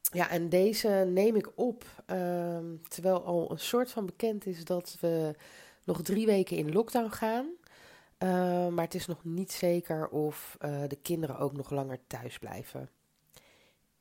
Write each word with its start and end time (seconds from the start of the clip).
ja, 0.00 0.30
en 0.30 0.48
deze 0.48 0.88
neem 0.88 1.36
ik 1.36 1.50
op 1.54 1.84
ehm, 2.06 2.76
terwijl 2.88 3.24
al 3.24 3.50
een 3.50 3.58
soort 3.58 3.90
van 3.90 4.06
bekend 4.06 4.46
is 4.46 4.64
dat 4.64 4.96
we 5.00 5.34
nog 5.84 6.02
drie 6.02 6.26
weken 6.26 6.56
in 6.56 6.72
lockdown 6.72 7.10
gaan. 7.10 7.46
Ehm, 8.18 8.74
maar 8.74 8.84
het 8.84 8.94
is 8.94 9.06
nog 9.06 9.24
niet 9.24 9.52
zeker 9.52 10.08
of 10.08 10.56
uh, 10.60 10.82
de 10.88 10.96
kinderen 10.96 11.38
ook 11.38 11.52
nog 11.52 11.70
langer 11.70 11.98
thuis 12.06 12.38
blijven. 12.38 12.90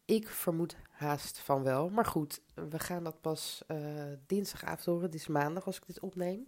Ik 0.06 0.28
vermoed 0.28 0.76
haast 0.90 1.40
van 1.40 1.64
wel. 1.64 1.90
Maar 1.90 2.06
goed, 2.06 2.42
we 2.54 2.80
gaan 2.80 3.04
dat 3.04 3.22
pas 3.22 3.64
uh, 3.68 3.78
dinsdagavond 4.26 4.86
horen. 4.86 5.04
Het 5.04 5.16
is 5.16 5.28
maandag 5.28 5.66
als 5.66 5.78
ik 5.78 5.86
dit 5.88 6.00
opneem. 6.00 6.48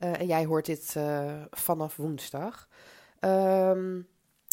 Uh, 0.00 0.20
en 0.20 0.26
jij 0.26 0.44
hoort 0.44 0.66
dit 0.66 0.96
vanaf 1.50 1.96
woensdag. 1.96 2.68
Um, 3.20 4.08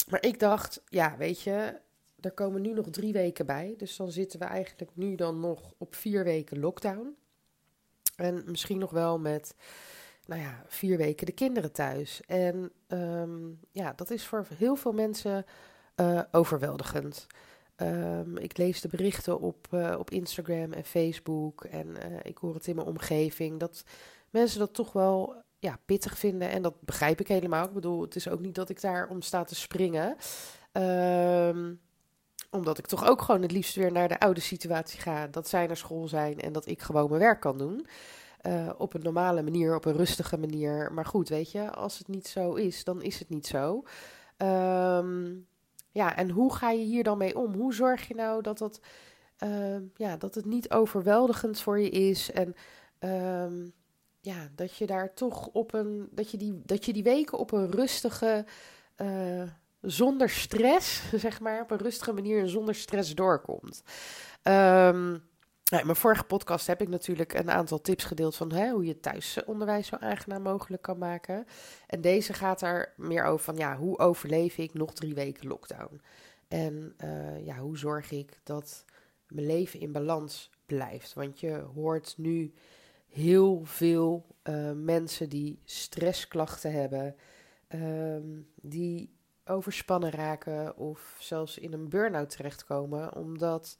maar 0.09 0.23
ik 0.23 0.39
dacht, 0.39 0.81
ja, 0.89 1.17
weet 1.17 1.41
je, 1.41 1.79
er 2.19 2.31
komen 2.31 2.61
nu 2.61 2.73
nog 2.73 2.89
drie 2.89 3.13
weken 3.13 3.45
bij. 3.45 3.73
Dus 3.77 3.95
dan 3.95 4.11
zitten 4.11 4.39
we 4.39 4.45
eigenlijk 4.45 4.91
nu 4.93 5.15
dan 5.15 5.39
nog 5.39 5.73
op 5.77 5.95
vier 5.95 6.23
weken 6.23 6.59
lockdown. 6.59 7.15
En 8.15 8.43
misschien 8.45 8.77
nog 8.77 8.91
wel 8.91 9.19
met, 9.19 9.55
nou 10.25 10.41
ja, 10.41 10.63
vier 10.67 10.97
weken 10.97 11.25
de 11.25 11.31
kinderen 11.31 11.71
thuis. 11.71 12.21
En 12.25 12.71
um, 12.87 13.59
ja, 13.71 13.93
dat 13.93 14.11
is 14.11 14.25
voor 14.25 14.47
heel 14.57 14.75
veel 14.75 14.93
mensen 14.93 15.45
overweldigend. 16.31 17.27
Um, 17.81 18.37
ik 18.37 18.57
lees 18.57 18.81
de 18.81 18.87
berichten 18.87 19.39
op, 19.39 19.67
uh, 19.71 19.95
op 19.99 20.11
Instagram 20.11 20.73
en 20.73 20.83
Facebook 20.83 21.63
en 21.63 21.87
uh, 21.87 22.19
ik 22.23 22.37
hoor 22.37 22.53
het 22.53 22.67
in 22.67 22.75
mijn 22.75 22.87
omgeving 22.87 23.59
dat 23.59 23.83
mensen 24.29 24.59
dat 24.59 24.73
toch 24.73 24.93
wel 24.93 25.35
ja, 25.59 25.79
pittig 25.85 26.17
vinden 26.17 26.49
en 26.49 26.61
dat 26.61 26.81
begrijp 26.81 27.19
ik 27.19 27.27
helemaal. 27.27 27.65
Ik 27.65 27.73
bedoel, 27.73 28.01
het 28.01 28.15
is 28.15 28.29
ook 28.29 28.39
niet 28.39 28.55
dat 28.55 28.69
ik 28.69 28.81
daar 28.81 29.09
om 29.09 29.21
sta 29.21 29.43
te 29.43 29.55
springen. 29.55 30.15
Um, 30.71 31.79
omdat 32.49 32.77
ik 32.77 32.85
toch 32.85 33.07
ook 33.07 33.21
gewoon 33.21 33.41
het 33.41 33.51
liefst 33.51 33.75
weer 33.75 33.91
naar 33.91 34.07
de 34.07 34.19
oude 34.19 34.39
situatie 34.39 34.99
ga. 34.99 35.27
Dat 35.27 35.47
zij 35.47 35.67
naar 35.67 35.77
school 35.77 36.07
zijn 36.07 36.39
en 36.39 36.53
dat 36.53 36.67
ik 36.67 36.81
gewoon 36.81 37.09
mijn 37.09 37.21
werk 37.21 37.39
kan 37.39 37.57
doen. 37.57 37.87
Uh, 38.41 38.69
op 38.77 38.93
een 38.93 39.01
normale 39.01 39.41
manier, 39.41 39.75
op 39.75 39.85
een 39.85 39.95
rustige 39.95 40.37
manier. 40.37 40.93
Maar 40.93 41.05
goed, 41.05 41.29
weet 41.29 41.51
je, 41.51 41.71
als 41.71 41.97
het 41.97 42.07
niet 42.07 42.27
zo 42.27 42.53
is, 42.53 42.83
dan 42.83 43.01
is 43.01 43.19
het 43.19 43.29
niet 43.29 43.47
zo. 43.47 43.83
Um, 44.37 45.47
ja, 45.91 46.15
en 46.15 46.29
hoe 46.29 46.53
ga 46.53 46.69
je 46.69 46.83
hier 46.83 47.03
dan 47.03 47.17
mee 47.17 47.37
om? 47.37 47.53
Hoe 47.53 47.73
zorg 47.73 48.07
je 48.07 48.15
nou 48.15 48.41
dat, 48.41 48.57
dat, 48.57 48.79
uh, 49.43 49.77
ja, 49.95 50.17
dat 50.17 50.35
het 50.35 50.45
niet 50.45 50.71
overweldigend 50.71 51.59
voor 51.59 51.79
je 51.79 51.89
is 51.89 52.31
en 52.31 52.55
uh, 52.99 53.67
ja, 54.21 54.49
dat 54.55 54.75
je 54.75 54.85
daar 54.85 55.13
toch 55.13 55.47
op 55.47 55.73
een, 55.73 56.07
dat 56.11 56.31
je 56.31 56.37
die, 56.37 56.61
dat 56.65 56.85
je 56.85 56.93
die 56.93 57.03
weken 57.03 57.37
op 57.37 57.51
een 57.51 57.71
rustige, 57.71 58.45
uh, 58.97 59.43
zonder 59.81 60.29
stress, 60.29 61.03
zeg 61.25 61.39
maar, 61.39 61.61
op 61.61 61.71
een 61.71 61.77
rustige 61.77 62.13
manier 62.13 62.39
en 62.39 62.49
zonder 62.49 62.75
stress 62.75 63.15
doorkomt. 63.15 63.83
Um, 64.43 65.23
nou, 65.69 65.81
in 65.81 65.85
mijn 65.85 65.95
vorige 65.95 66.23
podcast 66.23 66.67
heb 66.67 66.81
ik 66.81 66.87
natuurlijk 66.87 67.33
een 67.33 67.51
aantal 67.51 67.81
tips 67.81 68.03
gedeeld 68.03 68.35
van 68.35 68.51
hè, 68.51 68.69
hoe 68.69 68.85
je 68.85 68.99
thuisonderwijs 68.99 69.87
zo 69.87 69.95
aangenaam 69.95 70.41
mogelijk 70.41 70.81
kan 70.81 70.97
maken. 70.97 71.45
En 71.87 72.01
deze 72.01 72.33
gaat 72.33 72.61
er 72.61 72.93
meer 72.97 73.23
over 73.23 73.45
van 73.45 73.55
ja, 73.55 73.77
hoe 73.77 73.99
overleef 73.99 74.57
ik 74.57 74.73
nog 74.73 74.93
drie 74.93 75.13
weken 75.13 75.47
lockdown? 75.47 76.01
En 76.47 76.95
uh, 77.03 77.45
ja, 77.45 77.57
hoe 77.57 77.77
zorg 77.77 78.11
ik 78.11 78.39
dat 78.43 78.85
mijn 79.27 79.45
leven 79.45 79.79
in 79.79 79.91
balans 79.91 80.49
blijft? 80.65 81.13
Want 81.13 81.39
je 81.39 81.65
hoort 81.73 82.13
nu 82.17 82.53
heel 83.09 83.61
veel 83.63 84.25
uh, 84.43 84.71
mensen 84.71 85.29
die 85.29 85.61
stressklachten 85.63 86.71
hebben, 86.71 87.15
um, 87.69 88.47
die 88.61 89.16
overspannen 89.47 90.11
raken 90.11 90.77
of 90.77 91.15
zelfs 91.19 91.57
in 91.57 91.73
een 91.73 91.89
burn-out 91.89 92.29
terechtkomen, 92.29 93.15
omdat 93.15 93.77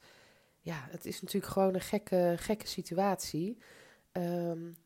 ja, 0.60 0.86
het 0.90 1.06
is 1.06 1.20
natuurlijk 1.20 1.52
gewoon 1.52 1.74
een 1.74 1.80
gekke, 1.80 2.34
gekke 2.36 2.66
situatie. 2.66 3.58
Um, 4.12 4.76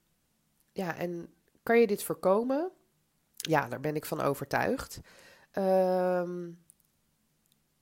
ja, 0.73 0.97
en 0.97 1.29
kan 1.63 1.81
je 1.81 1.87
dit 1.87 2.03
voorkomen? 2.03 2.71
Ja, 3.37 3.69
daar 3.69 3.81
ben 3.81 3.97
ik 3.97 4.05
van 4.05 4.21
overtuigd. 4.21 5.01
Um, 5.59 6.61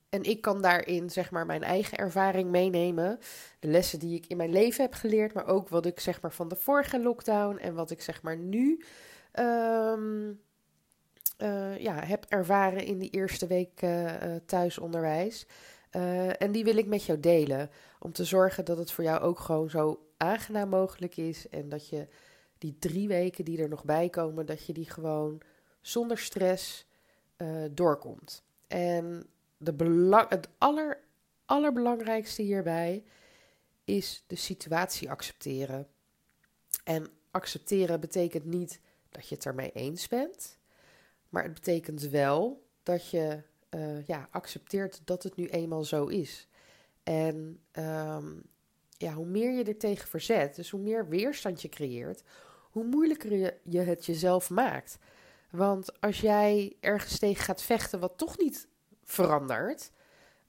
en 0.09 0.23
ik 0.23 0.41
kan 0.41 0.63
daarin, 0.63 1.11
zeg 1.11 1.31
maar, 1.31 1.47
mijn 1.47 1.63
eigen 1.63 1.99
ervaring 1.99 2.51
meenemen. 2.51 3.19
De 3.59 3.69
lessen 3.69 3.99
die 3.99 4.17
ik 4.17 4.27
in 4.27 4.37
mijn 4.37 4.53
leven 4.53 4.85
heb 4.85 4.95
geleerd, 4.95 5.35
maar 5.35 5.47
ook 5.47 5.69
wat 5.69 5.87
ik, 5.87 6.01
zeg 6.01 6.21
maar, 6.21 6.33
van 6.33 6.49
de 6.49 6.57
vorige 6.57 7.03
lockdown 7.03 7.57
en 7.57 7.75
wat 7.75 7.91
ik, 7.91 8.03
zeg 8.03 8.23
maar, 8.23 8.37
nu 8.37 8.85
um, 9.39 10.41
uh, 11.43 11.79
ja, 11.79 12.05
heb 12.05 12.27
ervaren 12.29 12.85
in 12.85 12.99
die 12.99 13.11
eerste 13.11 13.47
week 13.47 13.83
uh, 13.83 14.13
thuisonderwijs. 14.47 15.47
Uh, 15.97 16.43
en 16.43 16.53
die 16.53 16.65
wil 16.65 16.77
ik 16.77 16.87
met 16.87 17.05
jou 17.05 17.21
delen. 17.21 17.71
Om 17.99 18.13
te 18.13 18.25
zorgen 18.25 18.65
dat 18.65 18.79
het 18.79 18.93
voor 18.93 19.05
jou 19.05 19.21
ook 19.21 19.39
gewoon 19.39 19.71
zo 19.71 20.07
aangenaam 20.17 20.69
mogelijk 20.69 21.17
is. 21.17 21.49
En 21.49 21.69
dat 21.69 21.89
je 21.89 22.09
die 22.59 22.77
drie 22.79 23.09
weken 23.09 23.45
die 23.45 23.63
er 23.63 23.69
nog 23.69 23.85
bij 23.85 24.09
komen, 24.09 24.47
dat 24.47 24.67
je 24.67 24.73
die 24.73 24.91
gewoon 24.91 25.41
zonder 25.81 26.19
stress 26.19 26.87
doorkomt. 27.71 28.43
En 28.67 29.27
de 29.57 29.73
belang, 29.73 30.29
het 30.29 30.49
aller, 30.59 31.01
allerbelangrijkste 31.45 32.43
hierbij 32.43 33.05
is 33.85 34.25
de 34.27 34.37
situatie 34.37 35.11
accepteren. 35.11 35.89
En 36.85 37.11
accepteren 37.31 38.01
betekent 38.01 38.45
niet 38.45 38.81
dat 39.09 39.29
je 39.29 39.35
het 39.35 39.47
ermee 39.47 39.73
eens 39.73 40.09
bent. 40.09 40.59
Maar 41.31 41.43
het 41.43 41.55
betekent 41.55 42.03
wel 42.03 42.67
dat 42.83 43.11
je 43.11 43.43
uh, 43.71 44.07
ja, 44.07 44.29
accepteert 44.31 45.01
dat 45.05 45.23
het 45.23 45.37
nu 45.37 45.47
eenmaal 45.47 45.85
zo 45.85 46.07
is. 46.07 46.49
En 47.03 47.61
um, 47.73 48.43
ja, 48.97 49.13
hoe 49.13 49.27
meer 49.27 49.53
je 49.53 49.65
er 49.65 49.79
tegen 49.79 50.09
verzet, 50.09 50.57
dus 50.57 50.71
hoe 50.71 50.81
meer 50.81 51.09
weerstand 51.09 51.63
je 51.63 51.69
creëert, 51.69 52.23
hoe 52.71 52.85
moeilijker 52.85 53.59
je, 53.63 53.79
het 53.79 54.07
jezelf 54.07 54.51
maakt. 54.51 54.99
Want 55.51 56.01
als 56.01 56.21
jij 56.21 56.77
ergens 56.81 57.19
tegen 57.19 57.45
gaat 57.45 57.63
vechten 57.63 58.01
wat 58.01 58.19
toch 58.19 58.39
niet 58.39 58.69
verandert, 59.05 59.91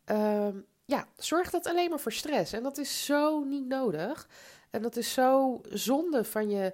um, 0.05 0.65
ja, 0.85 1.07
zorgt 1.17 1.51
dat 1.51 1.67
alleen 1.67 1.89
maar 1.89 1.99
voor 1.99 2.11
stress. 2.11 2.53
En 2.53 2.63
dat 2.63 2.77
is 2.77 3.05
zo 3.05 3.43
niet 3.43 3.67
nodig. 3.67 4.29
En 4.69 4.81
dat 4.81 4.95
is 4.95 5.13
zo 5.13 5.61
zonde 5.69 6.23
van 6.23 6.49
je 6.49 6.73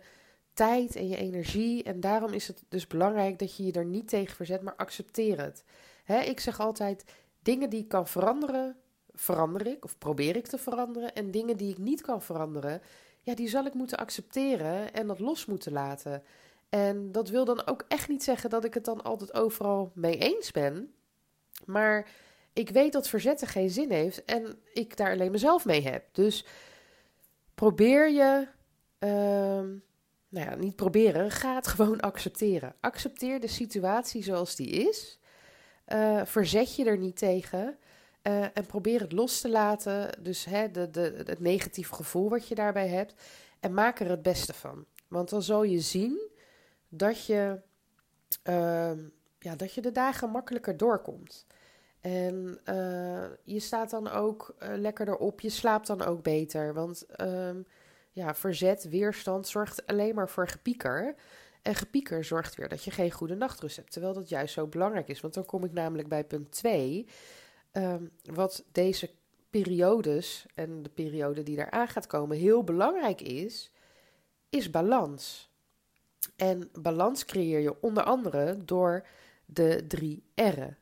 tijd 0.57 0.95
en 0.95 1.07
je 1.07 1.17
energie. 1.17 1.83
En 1.83 1.99
daarom 1.99 2.33
is 2.33 2.47
het 2.47 2.63
dus 2.69 2.87
belangrijk 2.87 3.39
dat 3.39 3.55
je 3.55 3.65
je 3.65 3.71
er 3.71 3.85
niet 3.85 4.07
tegen 4.07 4.35
verzet, 4.35 4.61
maar 4.61 4.75
accepteer 4.75 5.41
het. 5.41 5.63
Ik 6.25 6.39
zeg 6.39 6.59
altijd: 6.59 7.03
dingen 7.39 7.69
die 7.69 7.79
ik 7.79 7.87
kan 7.87 8.07
veranderen, 8.07 8.75
verander 9.13 9.67
ik 9.67 9.83
of 9.83 9.97
probeer 9.97 10.35
ik 10.35 10.47
te 10.47 10.57
veranderen. 10.57 11.15
En 11.15 11.31
dingen 11.31 11.57
die 11.57 11.71
ik 11.71 11.77
niet 11.77 12.01
kan 12.01 12.21
veranderen, 12.21 12.81
ja, 13.21 13.35
die 13.35 13.49
zal 13.49 13.65
ik 13.65 13.73
moeten 13.73 13.97
accepteren 13.97 14.93
en 14.93 15.07
dat 15.07 15.19
los 15.19 15.45
moeten 15.45 15.71
laten. 15.71 16.23
En 16.69 17.11
dat 17.11 17.29
wil 17.29 17.45
dan 17.45 17.67
ook 17.67 17.85
echt 17.87 18.09
niet 18.09 18.23
zeggen 18.23 18.49
dat 18.49 18.63
ik 18.63 18.73
het 18.73 18.85
dan 18.85 19.03
altijd 19.03 19.33
overal 19.33 19.91
mee 19.93 20.17
eens 20.17 20.51
ben. 20.51 20.93
Maar 21.65 22.09
ik 22.53 22.69
weet 22.69 22.93
dat 22.93 23.07
verzetten 23.07 23.47
geen 23.47 23.69
zin 23.69 23.91
heeft 23.91 24.25
en 24.25 24.59
ik 24.73 24.97
daar 24.97 25.11
alleen 25.11 25.31
mezelf 25.31 25.65
mee 25.65 25.81
heb. 25.81 26.03
Dus 26.11 26.45
probeer 27.55 28.09
je. 28.11 28.47
Uh, 28.99 29.81
nou 30.29 30.49
ja, 30.49 30.55
niet 30.55 30.75
proberen, 30.75 31.31
ga 31.31 31.55
het 31.55 31.67
gewoon 31.77 31.99
accepteren. 31.99 32.75
Accepteer 32.79 33.39
de 33.39 33.47
situatie 33.47 34.23
zoals 34.23 34.55
die 34.55 34.67
is. 34.67 35.19
Uh, 35.87 36.25
verzet 36.25 36.75
je 36.75 36.85
er 36.85 36.97
niet 36.97 37.17
tegen. 37.17 37.77
Uh, 38.23 38.43
en 38.43 38.65
probeer 38.65 38.99
het 38.99 39.11
los 39.11 39.41
te 39.41 39.49
laten. 39.49 40.23
Dus 40.23 40.45
hè, 40.45 40.71
de, 40.71 40.89
de, 40.89 41.23
het 41.25 41.39
negatieve 41.39 41.93
gevoel 41.93 42.29
wat 42.29 42.47
je 42.47 42.55
daarbij 42.55 42.87
hebt. 42.87 43.13
En 43.59 43.73
maak 43.73 43.99
er 43.99 44.09
het 44.09 44.21
beste 44.21 44.53
van. 44.53 44.85
Want 45.07 45.29
dan 45.29 45.41
zal 45.41 45.63
je 45.63 45.79
zien 45.79 46.29
dat 46.89 47.25
je, 47.25 47.61
uh, 48.43 48.91
ja, 49.39 49.55
dat 49.55 49.73
je 49.73 49.81
de 49.81 49.91
dagen 49.91 50.29
makkelijker 50.29 50.77
doorkomt. 50.77 51.45
En 51.99 52.59
uh, 52.65 53.25
je 53.43 53.59
staat 53.59 53.89
dan 53.89 54.07
ook 54.07 54.55
lekkerder 54.59 55.17
op. 55.17 55.41
Je 55.41 55.49
slaapt 55.49 55.87
dan 55.87 56.01
ook 56.01 56.23
beter. 56.23 56.73
Want 56.73 57.05
ehm, 57.05 57.61
ja, 58.17 58.35
verzet, 58.35 58.89
weerstand 58.89 59.47
zorgt 59.47 59.87
alleen 59.87 60.15
maar 60.15 60.29
voor 60.29 60.47
gepieker. 60.47 61.15
En 61.61 61.75
gepieker 61.75 62.23
zorgt 62.23 62.55
weer 62.55 62.69
dat 62.69 62.83
je 62.83 62.91
geen 62.91 63.11
goede 63.11 63.35
nachtrust 63.35 63.75
hebt. 63.75 63.91
Terwijl 63.91 64.13
dat 64.13 64.29
juist 64.29 64.53
zo 64.53 64.67
belangrijk 64.67 65.07
is. 65.07 65.21
Want 65.21 65.33
dan 65.33 65.45
kom 65.45 65.63
ik 65.63 65.73
namelijk 65.73 66.07
bij 66.07 66.23
punt 66.23 66.51
2. 66.51 67.07
Um, 67.71 68.11
wat 68.23 68.63
deze 68.71 69.09
periodes 69.49 70.45
en 70.55 70.83
de 70.83 70.89
periode 70.89 71.43
die 71.43 71.57
eraan 71.57 71.87
gaat 71.87 72.07
komen 72.07 72.37
heel 72.37 72.63
belangrijk 72.63 73.21
is, 73.21 73.71
is 74.49 74.69
balans. 74.69 75.51
En 76.35 76.69
balans 76.79 77.25
creëer 77.25 77.59
je 77.59 77.81
onder 77.81 78.03
andere 78.03 78.57
door 78.65 79.05
de 79.45 79.85
drie 79.87 80.23
R'en. 80.35 80.77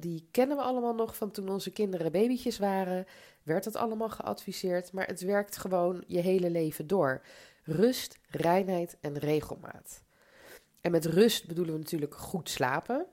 die 0.00 0.28
kennen 0.30 0.56
we 0.56 0.62
allemaal 0.62 0.94
nog 0.94 1.16
van 1.16 1.30
toen 1.30 1.48
onze 1.48 1.70
kinderen 1.70 2.12
babytjes 2.12 2.58
waren. 2.58 3.06
Werd 3.48 3.64
dat 3.64 3.76
allemaal 3.76 4.08
geadviseerd, 4.08 4.92
maar 4.92 5.06
het 5.06 5.20
werkt 5.20 5.56
gewoon 5.56 6.04
je 6.06 6.20
hele 6.20 6.50
leven 6.50 6.86
door. 6.86 7.22
Rust, 7.62 8.18
reinheid 8.30 8.96
en 9.00 9.18
regelmaat. 9.18 10.02
En 10.80 10.90
met 10.90 11.04
rust 11.04 11.46
bedoelen 11.46 11.72
we 11.72 11.80
natuurlijk 11.80 12.14
goed 12.14 12.50
slapen. 12.50 13.06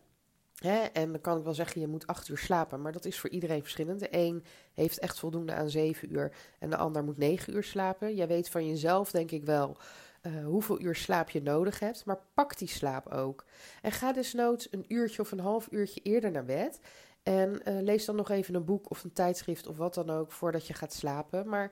Hè? 0.56 0.78
En 0.78 1.12
dan 1.12 1.22
kan 1.22 1.38
ik 1.38 1.44
wel 1.44 1.54
zeggen, 1.54 1.82
je 1.82 1.88
moet 1.88 2.08
acht 2.08 2.28
uur 2.28 2.38
slapen, 2.38 2.82
maar 2.82 2.92
dat 2.92 3.06
is 3.06 3.20
voor 3.20 3.30
iedereen 3.30 3.62
verschillend. 3.62 4.00
De 4.00 4.08
een 4.12 4.44
heeft 4.74 5.00
echt 5.00 5.20
voldoende 5.20 5.54
aan 5.54 5.70
zeven 5.70 6.14
uur 6.14 6.32
en 6.60 6.70
de 6.70 6.78
ander 6.78 7.04
moet 7.04 7.18
negen 7.18 7.56
uur 7.56 7.64
slapen. 7.64 8.16
Jij 8.16 8.28
weet 8.28 8.50
van 8.50 8.68
jezelf, 8.68 9.12
denk 9.12 9.32
ik 9.32 9.44
wel, 9.44 9.78
uh, 10.22 10.46
hoeveel 10.46 10.82
uur 10.82 10.96
slaap 10.96 11.30
je 11.30 11.42
nodig 11.42 11.80
hebt, 11.80 12.06
maar 12.06 12.20
pak 12.34 12.58
die 12.58 12.68
slaap 12.68 13.08
ook. 13.08 13.46
En 13.82 13.92
ga 13.92 14.14
desnoods 14.14 14.68
een 14.72 14.86
uurtje 14.88 15.22
of 15.22 15.32
een 15.32 15.40
half 15.40 15.68
uurtje 15.72 16.02
eerder 16.04 16.32
naar 16.32 16.46
bed. 16.46 16.80
En 17.26 17.62
uh, 17.68 17.82
lees 17.82 18.06
dan 18.06 18.16
nog 18.16 18.30
even 18.30 18.56
een 18.56 18.66
boek 18.66 18.90
of 18.90 19.04
een 19.04 19.14
tijdschrift 19.14 19.68
of 19.68 19.78
wat 19.78 19.94
dan 19.94 20.10
ook 20.10 20.32
voordat 20.32 20.68
je 20.68 20.74
gaat 20.74 20.94
slapen. 20.94 21.50
Maar 21.50 21.72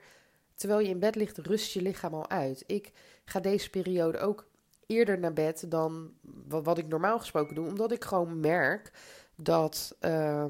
terwijl 0.54 0.80
je 0.80 0.88
in 0.88 0.98
bed 0.98 1.14
ligt, 1.14 1.38
rust 1.38 1.72
je 1.72 1.82
lichaam 1.82 2.14
al 2.14 2.30
uit. 2.30 2.64
Ik 2.66 2.92
ga 3.24 3.40
deze 3.40 3.70
periode 3.70 4.18
ook 4.18 4.46
eerder 4.86 5.18
naar 5.18 5.32
bed 5.32 5.70
dan 5.70 6.12
wat, 6.48 6.78
ik 6.78 6.88
normaal 6.88 7.18
gesproken 7.18 7.54
doe. 7.54 7.66
Omdat 7.66 7.92
ik 7.92 8.04
gewoon 8.04 8.40
merk 8.40 8.92
dat, 9.34 9.96
uh, 10.00 10.44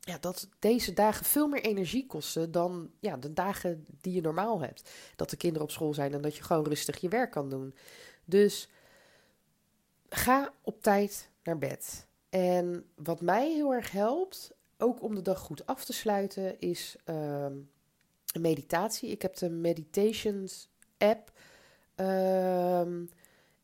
ja, 0.00 0.18
dat 0.20 0.48
deze 0.58 0.92
dagen 0.92 1.24
veel 1.24 1.48
meer 1.48 1.62
energie 1.62 2.06
kosten 2.06 2.52
dan 2.52 2.90
ja, 3.00 3.16
de 3.16 3.32
dagen 3.32 3.86
die 4.00 4.12
je 4.12 4.20
normaal 4.20 4.60
hebt. 4.60 4.90
Dat 5.16 5.30
de 5.30 5.36
kinderen 5.36 5.66
op 5.66 5.72
school 5.72 5.94
zijn 5.94 6.12
en 6.12 6.22
dat 6.22 6.36
je 6.36 6.42
gewoon 6.42 6.64
rustig 6.64 7.00
je 7.00 7.08
werk 7.08 7.30
kan 7.30 7.50
doen. 7.50 7.74
Dus 8.24 8.68
ga 10.08 10.52
op 10.62 10.82
tijd 10.82 11.30
naar 11.42 11.58
bed. 11.58 12.06
En 12.36 12.84
wat 12.94 13.20
mij 13.20 13.52
heel 13.52 13.74
erg 13.74 13.90
helpt, 13.90 14.54
ook 14.78 15.02
om 15.02 15.14
de 15.14 15.22
dag 15.22 15.38
goed 15.38 15.66
af 15.66 15.84
te 15.84 15.92
sluiten, 15.92 16.60
is 16.60 16.96
een 17.04 17.68
meditatie. 18.40 19.10
Ik 19.10 19.22
heb 19.22 19.36
de 19.36 19.50
Meditations 19.50 20.68
app. 20.98 21.32
Uh, 21.96 22.80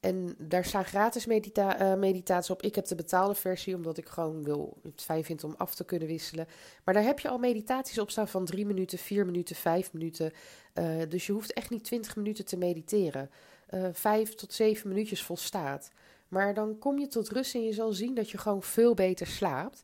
en 0.00 0.34
daar 0.38 0.64
staan 0.64 0.84
gratis 0.84 1.26
uh, 1.26 1.94
meditaties 1.94 2.50
op. 2.50 2.62
Ik 2.62 2.74
heb 2.74 2.84
de 2.84 2.94
betaalde 2.94 3.34
versie, 3.34 3.74
omdat 3.74 3.98
ik 3.98 4.08
gewoon 4.08 4.42
wil, 4.42 4.78
het 4.82 5.02
fijn 5.02 5.24
vind 5.24 5.44
om 5.44 5.54
af 5.56 5.74
te 5.74 5.84
kunnen 5.84 6.08
wisselen. 6.08 6.46
Maar 6.84 6.94
daar 6.94 7.04
heb 7.04 7.18
je 7.18 7.28
al 7.28 7.38
meditaties 7.38 7.98
op 7.98 8.10
staan 8.10 8.28
van 8.28 8.44
drie 8.44 8.66
minuten, 8.66 8.98
vier 8.98 9.26
minuten, 9.26 9.56
vijf 9.56 9.92
minuten. 9.92 10.32
Uh, 10.74 11.02
dus 11.08 11.26
je 11.26 11.32
hoeft 11.32 11.52
echt 11.52 11.70
niet 11.70 11.84
twintig 11.84 12.16
minuten 12.16 12.44
te 12.44 12.56
mediteren. 12.56 13.30
Uh, 13.70 13.88
vijf 13.92 14.34
tot 14.34 14.52
zeven 14.52 14.88
minuutjes 14.88 15.22
volstaat. 15.22 15.90
Maar 16.32 16.54
dan 16.54 16.78
kom 16.78 16.98
je 16.98 17.06
tot 17.06 17.28
rust 17.28 17.54
en 17.54 17.64
je 17.64 17.72
zal 17.72 17.92
zien 17.92 18.14
dat 18.14 18.30
je 18.30 18.38
gewoon 18.38 18.62
veel 18.62 18.94
beter 18.94 19.26
slaapt. 19.26 19.80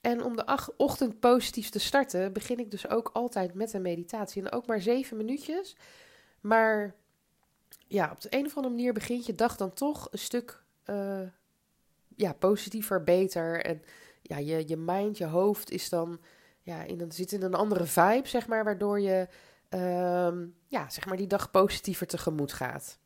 En 0.00 0.22
om 0.22 0.36
de 0.36 0.72
ochtend 0.76 1.20
positief 1.20 1.68
te 1.68 1.78
starten, 1.78 2.32
begin 2.32 2.58
ik 2.58 2.70
dus 2.70 2.88
ook 2.88 3.10
altijd 3.12 3.54
met 3.54 3.72
een 3.72 3.82
meditatie. 3.82 4.42
En 4.42 4.52
ook 4.52 4.66
maar 4.66 4.80
zeven 4.80 5.16
minuutjes. 5.16 5.76
Maar 6.40 6.94
ja, 7.86 8.10
op 8.10 8.20
de 8.20 8.28
een 8.30 8.46
of 8.46 8.56
andere 8.56 8.74
manier 8.74 8.92
begint 8.92 9.26
je 9.26 9.34
dag 9.34 9.56
dan 9.56 9.72
toch 9.72 10.08
een 10.10 10.18
stuk 10.18 10.62
uh, 10.86 11.20
ja, 12.16 12.32
positiever, 12.32 13.04
beter. 13.04 13.64
En 13.64 13.82
ja, 14.22 14.36
je, 14.36 14.68
je 14.68 14.76
mind, 14.76 15.18
je 15.18 15.26
hoofd 15.26 15.70
is 15.70 15.88
dan 15.88 16.20
ja, 16.62 16.82
in 16.82 17.00
een, 17.00 17.12
zit 17.12 17.32
in 17.32 17.42
een 17.42 17.54
andere 17.54 17.84
vibe, 17.84 18.28
zeg 18.28 18.46
maar, 18.46 18.64
waardoor 18.64 19.00
je 19.00 19.28
um, 19.70 20.54
ja, 20.66 20.90
zeg 20.90 21.06
maar 21.06 21.16
die 21.16 21.26
dag 21.26 21.50
positiever 21.50 22.06
tegemoet 22.06 22.52
gaat. 22.52 22.98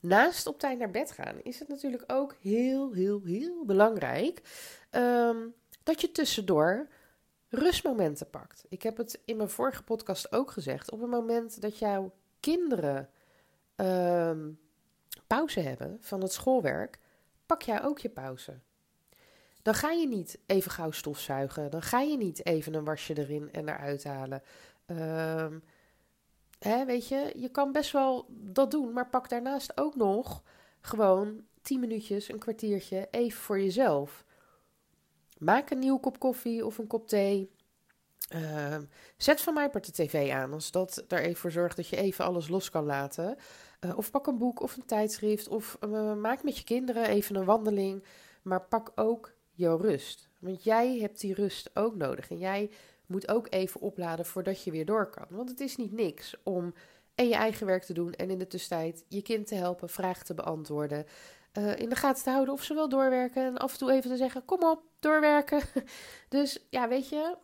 Naast 0.00 0.46
op 0.46 0.58
tijd 0.58 0.78
naar 0.78 0.90
bed 0.90 1.10
gaan 1.10 1.42
is 1.42 1.58
het 1.58 1.68
natuurlijk 1.68 2.04
ook 2.06 2.36
heel, 2.40 2.92
heel, 2.92 3.20
heel 3.24 3.64
belangrijk 3.64 4.42
um, 4.90 5.54
dat 5.82 6.00
je 6.00 6.12
tussendoor 6.12 6.88
rustmomenten 7.48 8.30
pakt. 8.30 8.64
Ik 8.68 8.82
heb 8.82 8.96
het 8.96 9.20
in 9.24 9.36
mijn 9.36 9.50
vorige 9.50 9.82
podcast 9.82 10.32
ook 10.32 10.50
gezegd. 10.50 10.90
Op 10.90 11.00
het 11.00 11.10
moment 11.10 11.60
dat 11.60 11.78
jouw 11.78 12.12
kinderen 12.40 13.08
um, 13.76 14.58
pauze 15.26 15.60
hebben 15.60 15.98
van 16.00 16.20
het 16.22 16.32
schoolwerk, 16.32 16.98
pak 17.46 17.62
jij 17.62 17.82
ook 17.82 17.98
je 17.98 18.08
pauze. 18.08 18.58
Dan 19.62 19.74
ga 19.74 19.90
je 19.90 20.08
niet 20.08 20.38
even 20.46 20.70
gauw 20.70 20.90
stofzuigen. 20.90 21.70
Dan 21.70 21.82
ga 21.82 22.00
je 22.00 22.16
niet 22.16 22.46
even 22.46 22.74
een 22.74 22.84
wasje 22.84 23.18
erin 23.18 23.52
en 23.52 23.68
eruit 23.68 24.04
halen. 24.04 24.42
Um, 24.86 25.62
hè, 26.60 26.84
weet 26.84 27.08
je, 27.08 27.32
je 27.36 27.48
kan 27.48 27.72
best 27.72 27.92
wel 27.92 28.26
dat 28.28 28.70
doen, 28.70 28.92
maar 28.92 29.08
pak 29.08 29.28
daarnaast 29.28 29.80
ook 29.80 29.96
nog 29.96 30.42
gewoon 30.80 31.44
10 31.62 31.80
minuutjes, 31.80 32.28
een 32.28 32.38
kwartiertje 32.38 33.08
even 33.10 33.40
voor 33.40 33.60
jezelf. 33.60 34.24
Maak 35.38 35.70
een 35.70 35.78
nieuwe 35.78 36.00
kop 36.00 36.18
koffie 36.18 36.66
of 36.66 36.78
een 36.78 36.86
kop 36.86 37.08
thee. 37.08 37.50
Uh, 38.34 38.76
zet 39.16 39.40
van 39.40 39.54
mij 39.54 39.70
part 39.70 39.86
de 39.86 39.92
tv 39.92 40.30
aan, 40.30 40.52
als 40.52 40.70
dat 40.70 41.04
er 41.08 41.20
even 41.20 41.36
voor 41.36 41.50
zorgt 41.50 41.76
dat 41.76 41.88
je 41.88 41.96
even 41.96 42.24
alles 42.24 42.48
los 42.48 42.70
kan 42.70 42.84
laten. 42.84 43.36
Uh, 43.80 43.98
of 43.98 44.10
pak 44.10 44.26
een 44.26 44.38
boek 44.38 44.60
of 44.62 44.76
een 44.76 44.84
tijdschrift. 44.84 45.48
Of 45.48 45.78
uh, 45.84 46.14
maak 46.14 46.42
met 46.42 46.58
je 46.58 46.64
kinderen 46.64 47.06
even 47.06 47.36
een 47.36 47.44
wandeling. 47.44 48.04
Maar 48.42 48.62
pak 48.62 48.92
ook 48.94 49.32
jouw 49.52 49.76
rust. 49.76 50.28
Want 50.38 50.64
jij 50.64 50.98
hebt 50.98 51.20
die 51.20 51.34
rust 51.34 51.70
ook 51.74 51.96
nodig. 51.96 52.30
En 52.30 52.38
jij 52.38 52.70
moet 53.10 53.28
ook 53.28 53.46
even 53.50 53.80
opladen 53.80 54.26
voordat 54.26 54.64
je 54.64 54.70
weer 54.70 54.84
door 54.84 55.10
kan. 55.10 55.26
Want 55.28 55.48
het 55.48 55.60
is 55.60 55.76
niet 55.76 55.92
niks 55.92 56.34
om 56.42 56.74
en 57.14 57.28
je 57.28 57.34
eigen 57.34 57.66
werk 57.66 57.82
te 57.82 57.92
doen. 57.92 58.12
En 58.12 58.30
in 58.30 58.38
de 58.38 58.46
tussentijd 58.46 59.04
je 59.08 59.22
kind 59.22 59.46
te 59.46 59.54
helpen, 59.54 59.88
vragen 59.88 60.24
te 60.24 60.34
beantwoorden. 60.34 61.06
Uh, 61.58 61.78
in 61.78 61.88
de 61.88 61.96
gaten 61.96 62.22
te 62.22 62.30
houden 62.30 62.54
of 62.54 62.62
ze 62.62 62.74
wel 62.74 62.88
doorwerken. 62.88 63.44
En 63.44 63.58
af 63.58 63.72
en 63.72 63.78
toe 63.78 63.92
even 63.92 64.10
te 64.10 64.16
zeggen: 64.16 64.44
kom 64.44 64.62
op, 64.62 64.82
doorwerken. 64.98 65.62
dus 66.28 66.66
ja, 66.70 66.88
weet 66.88 67.08
je, 67.08 67.36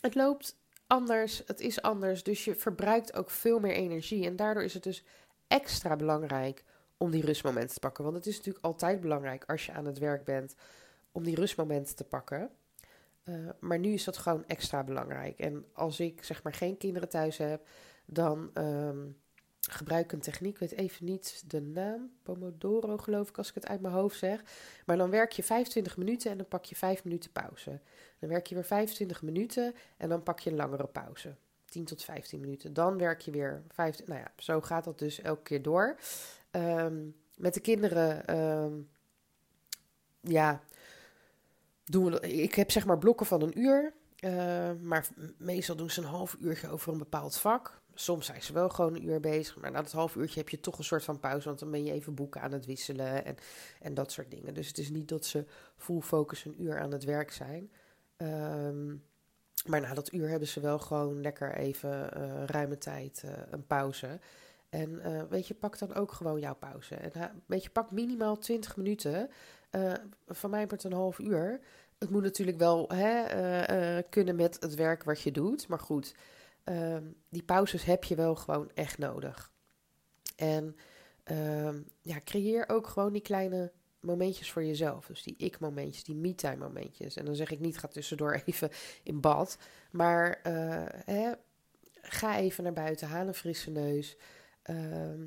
het 0.00 0.14
loopt 0.14 0.56
anders. 0.86 1.42
Het 1.46 1.60
is 1.60 1.82
anders. 1.82 2.22
Dus 2.22 2.44
je 2.44 2.54
verbruikt 2.54 3.14
ook 3.14 3.30
veel 3.30 3.58
meer 3.58 3.74
energie. 3.74 4.26
En 4.26 4.36
daardoor 4.36 4.62
is 4.62 4.74
het 4.74 4.82
dus 4.82 5.04
extra 5.48 5.96
belangrijk 5.96 6.64
om 6.96 7.10
die 7.10 7.24
rustmomenten 7.24 7.74
te 7.74 7.80
pakken. 7.80 8.04
Want 8.04 8.16
het 8.16 8.26
is 8.26 8.36
natuurlijk 8.36 8.64
altijd 8.64 9.00
belangrijk 9.00 9.44
als 9.46 9.66
je 9.66 9.72
aan 9.72 9.86
het 9.86 9.98
werk 9.98 10.24
bent 10.24 10.54
om 11.12 11.24
die 11.24 11.34
rustmomenten 11.34 11.96
te 11.96 12.04
pakken. 12.04 12.50
Uh, 13.24 13.48
maar 13.60 13.78
nu 13.78 13.92
is 13.92 14.04
dat 14.04 14.16
gewoon 14.16 14.44
extra 14.46 14.84
belangrijk. 14.84 15.38
En 15.38 15.64
als 15.72 16.00
ik 16.00 16.24
zeg 16.24 16.42
maar 16.42 16.54
geen 16.54 16.76
kinderen 16.76 17.08
thuis 17.08 17.36
heb, 17.36 17.68
dan 18.04 18.50
um, 18.54 19.16
gebruik 19.60 20.04
ik 20.04 20.12
een 20.12 20.20
techniek. 20.20 20.52
Ik 20.52 20.58
weet 20.58 20.78
even 20.78 21.04
niet 21.04 21.42
de 21.46 21.60
naam. 21.60 22.10
Pomodoro 22.22 22.96
geloof 22.96 23.28
ik 23.28 23.38
als 23.38 23.48
ik 23.48 23.54
het 23.54 23.66
uit 23.66 23.80
mijn 23.80 23.94
hoofd 23.94 24.18
zeg. 24.18 24.42
Maar 24.86 24.96
dan 24.96 25.10
werk 25.10 25.32
je 25.32 25.42
25 25.42 25.96
minuten 25.96 26.30
en 26.30 26.36
dan 26.36 26.48
pak 26.48 26.64
je 26.64 26.76
5 26.76 27.04
minuten 27.04 27.32
pauze. 27.32 27.80
Dan 28.18 28.28
werk 28.28 28.46
je 28.46 28.54
weer 28.54 28.64
25 28.64 29.22
minuten 29.22 29.74
en 29.96 30.08
dan 30.08 30.22
pak 30.22 30.40
je 30.40 30.50
een 30.50 30.56
langere 30.56 30.86
pauze. 30.86 31.34
10 31.64 31.84
tot 31.84 32.04
15 32.04 32.40
minuten. 32.40 32.72
Dan 32.72 32.98
werk 32.98 33.20
je 33.20 33.30
weer 33.30 33.62
15. 33.68 34.04
Nou 34.08 34.20
ja, 34.20 34.32
zo 34.36 34.60
gaat 34.60 34.84
dat 34.84 34.98
dus 34.98 35.20
elke 35.20 35.42
keer 35.42 35.62
door. 35.62 35.96
Um, 36.50 37.14
met 37.36 37.54
de 37.54 37.60
kinderen, 37.60 38.38
um, 38.38 38.88
ja, 40.20 40.62
doen. 41.90 42.22
Ik 42.22 42.54
heb 42.54 42.70
zeg 42.70 42.86
maar 42.86 42.98
blokken 42.98 43.26
van 43.26 43.42
een 43.42 43.58
uur. 43.58 43.92
Uh, 44.20 44.70
maar 44.82 45.08
meestal 45.38 45.76
doen 45.76 45.90
ze 45.90 46.00
een 46.00 46.06
half 46.06 46.36
uurtje 46.40 46.68
over 46.68 46.92
een 46.92 46.98
bepaald 46.98 47.36
vak. 47.36 47.80
Soms 47.94 48.26
zijn 48.26 48.42
ze 48.42 48.52
wel 48.52 48.68
gewoon 48.68 48.94
een 48.94 49.06
uur 49.06 49.20
bezig. 49.20 49.56
Maar 49.56 49.70
na 49.70 49.82
dat 49.82 49.92
half 49.92 50.14
uurtje 50.14 50.40
heb 50.40 50.48
je 50.48 50.60
toch 50.60 50.78
een 50.78 50.84
soort 50.84 51.04
van 51.04 51.20
pauze. 51.20 51.46
Want 51.46 51.58
dan 51.58 51.70
ben 51.70 51.84
je 51.84 51.92
even 51.92 52.14
boeken 52.14 52.40
aan 52.40 52.52
het 52.52 52.66
wisselen 52.66 53.24
en, 53.24 53.36
en 53.80 53.94
dat 53.94 54.12
soort 54.12 54.30
dingen. 54.30 54.54
Dus 54.54 54.68
het 54.68 54.78
is 54.78 54.90
niet 54.90 55.08
dat 55.08 55.24
ze 55.24 55.44
full 55.76 56.00
focus 56.00 56.44
een 56.44 56.62
uur 56.62 56.80
aan 56.80 56.92
het 56.92 57.04
werk 57.04 57.32
zijn. 57.32 57.70
Um, 58.16 59.04
maar 59.66 59.80
na 59.80 59.94
dat 59.94 60.12
uur 60.12 60.28
hebben 60.28 60.48
ze 60.48 60.60
wel 60.60 60.78
gewoon 60.78 61.20
lekker 61.20 61.54
even 61.54 62.10
uh, 62.16 62.44
ruime 62.44 62.78
tijd 62.78 63.22
uh, 63.24 63.30
een 63.50 63.66
pauze. 63.66 64.18
En 64.68 65.28
weet 65.28 65.46
je, 65.46 65.54
pak 65.54 65.78
dan 65.78 65.94
ook 65.94 66.12
gewoon 66.12 66.40
jouw 66.40 66.54
pauze. 66.54 66.94
En 66.94 67.42
weet 67.46 67.62
je, 67.62 67.70
pak 67.70 67.90
minimaal 67.90 68.38
20 68.38 68.76
minuten. 68.76 69.30
Van 70.26 70.50
mij 70.50 70.66
wordt 70.66 70.84
een 70.84 70.92
half 70.92 71.18
uur. 71.18 71.60
Het 71.98 72.10
moet 72.10 72.22
natuurlijk 72.22 72.58
wel 72.58 72.88
hè, 72.88 74.02
kunnen 74.02 74.36
met 74.36 74.56
het 74.60 74.74
werk 74.74 75.04
wat 75.04 75.20
je 75.20 75.30
doet. 75.30 75.68
Maar 75.68 75.78
goed, 75.78 76.14
ehm, 76.64 77.04
die 77.28 77.42
pauzes 77.42 77.84
heb 77.84 78.04
je 78.04 78.14
wel 78.14 78.34
gewoon 78.34 78.70
echt 78.74 78.98
nodig. 78.98 79.52
En 80.36 80.76
ehm, 81.24 81.80
ja, 82.00 82.20
creëer 82.24 82.68
ook 82.68 82.86
gewoon 82.86 83.12
die 83.12 83.22
kleine 83.22 83.72
momentjes 84.00 84.50
voor 84.50 84.64
jezelf. 84.64 85.06
Dus 85.06 85.22
die 85.22 85.34
ik-momentjes, 85.36 86.04
die 86.04 86.14
me-time 86.14 86.56
momentjes. 86.56 87.16
En 87.16 87.24
dan 87.24 87.34
zeg 87.34 87.50
ik 87.50 87.60
niet, 87.60 87.78
ga 87.78 87.88
tussendoor 87.88 88.32
even 88.44 88.70
in 89.02 89.20
bad. 89.20 89.58
Maar 89.90 90.40
uh, 90.46 90.84
hè, 91.04 91.32
ga 92.02 92.38
even 92.38 92.64
naar 92.64 92.72
buiten, 92.72 93.08
haal 93.08 93.26
een 93.26 93.34
frisse 93.34 93.70
neus. 93.70 94.16
Uh, 94.70 95.24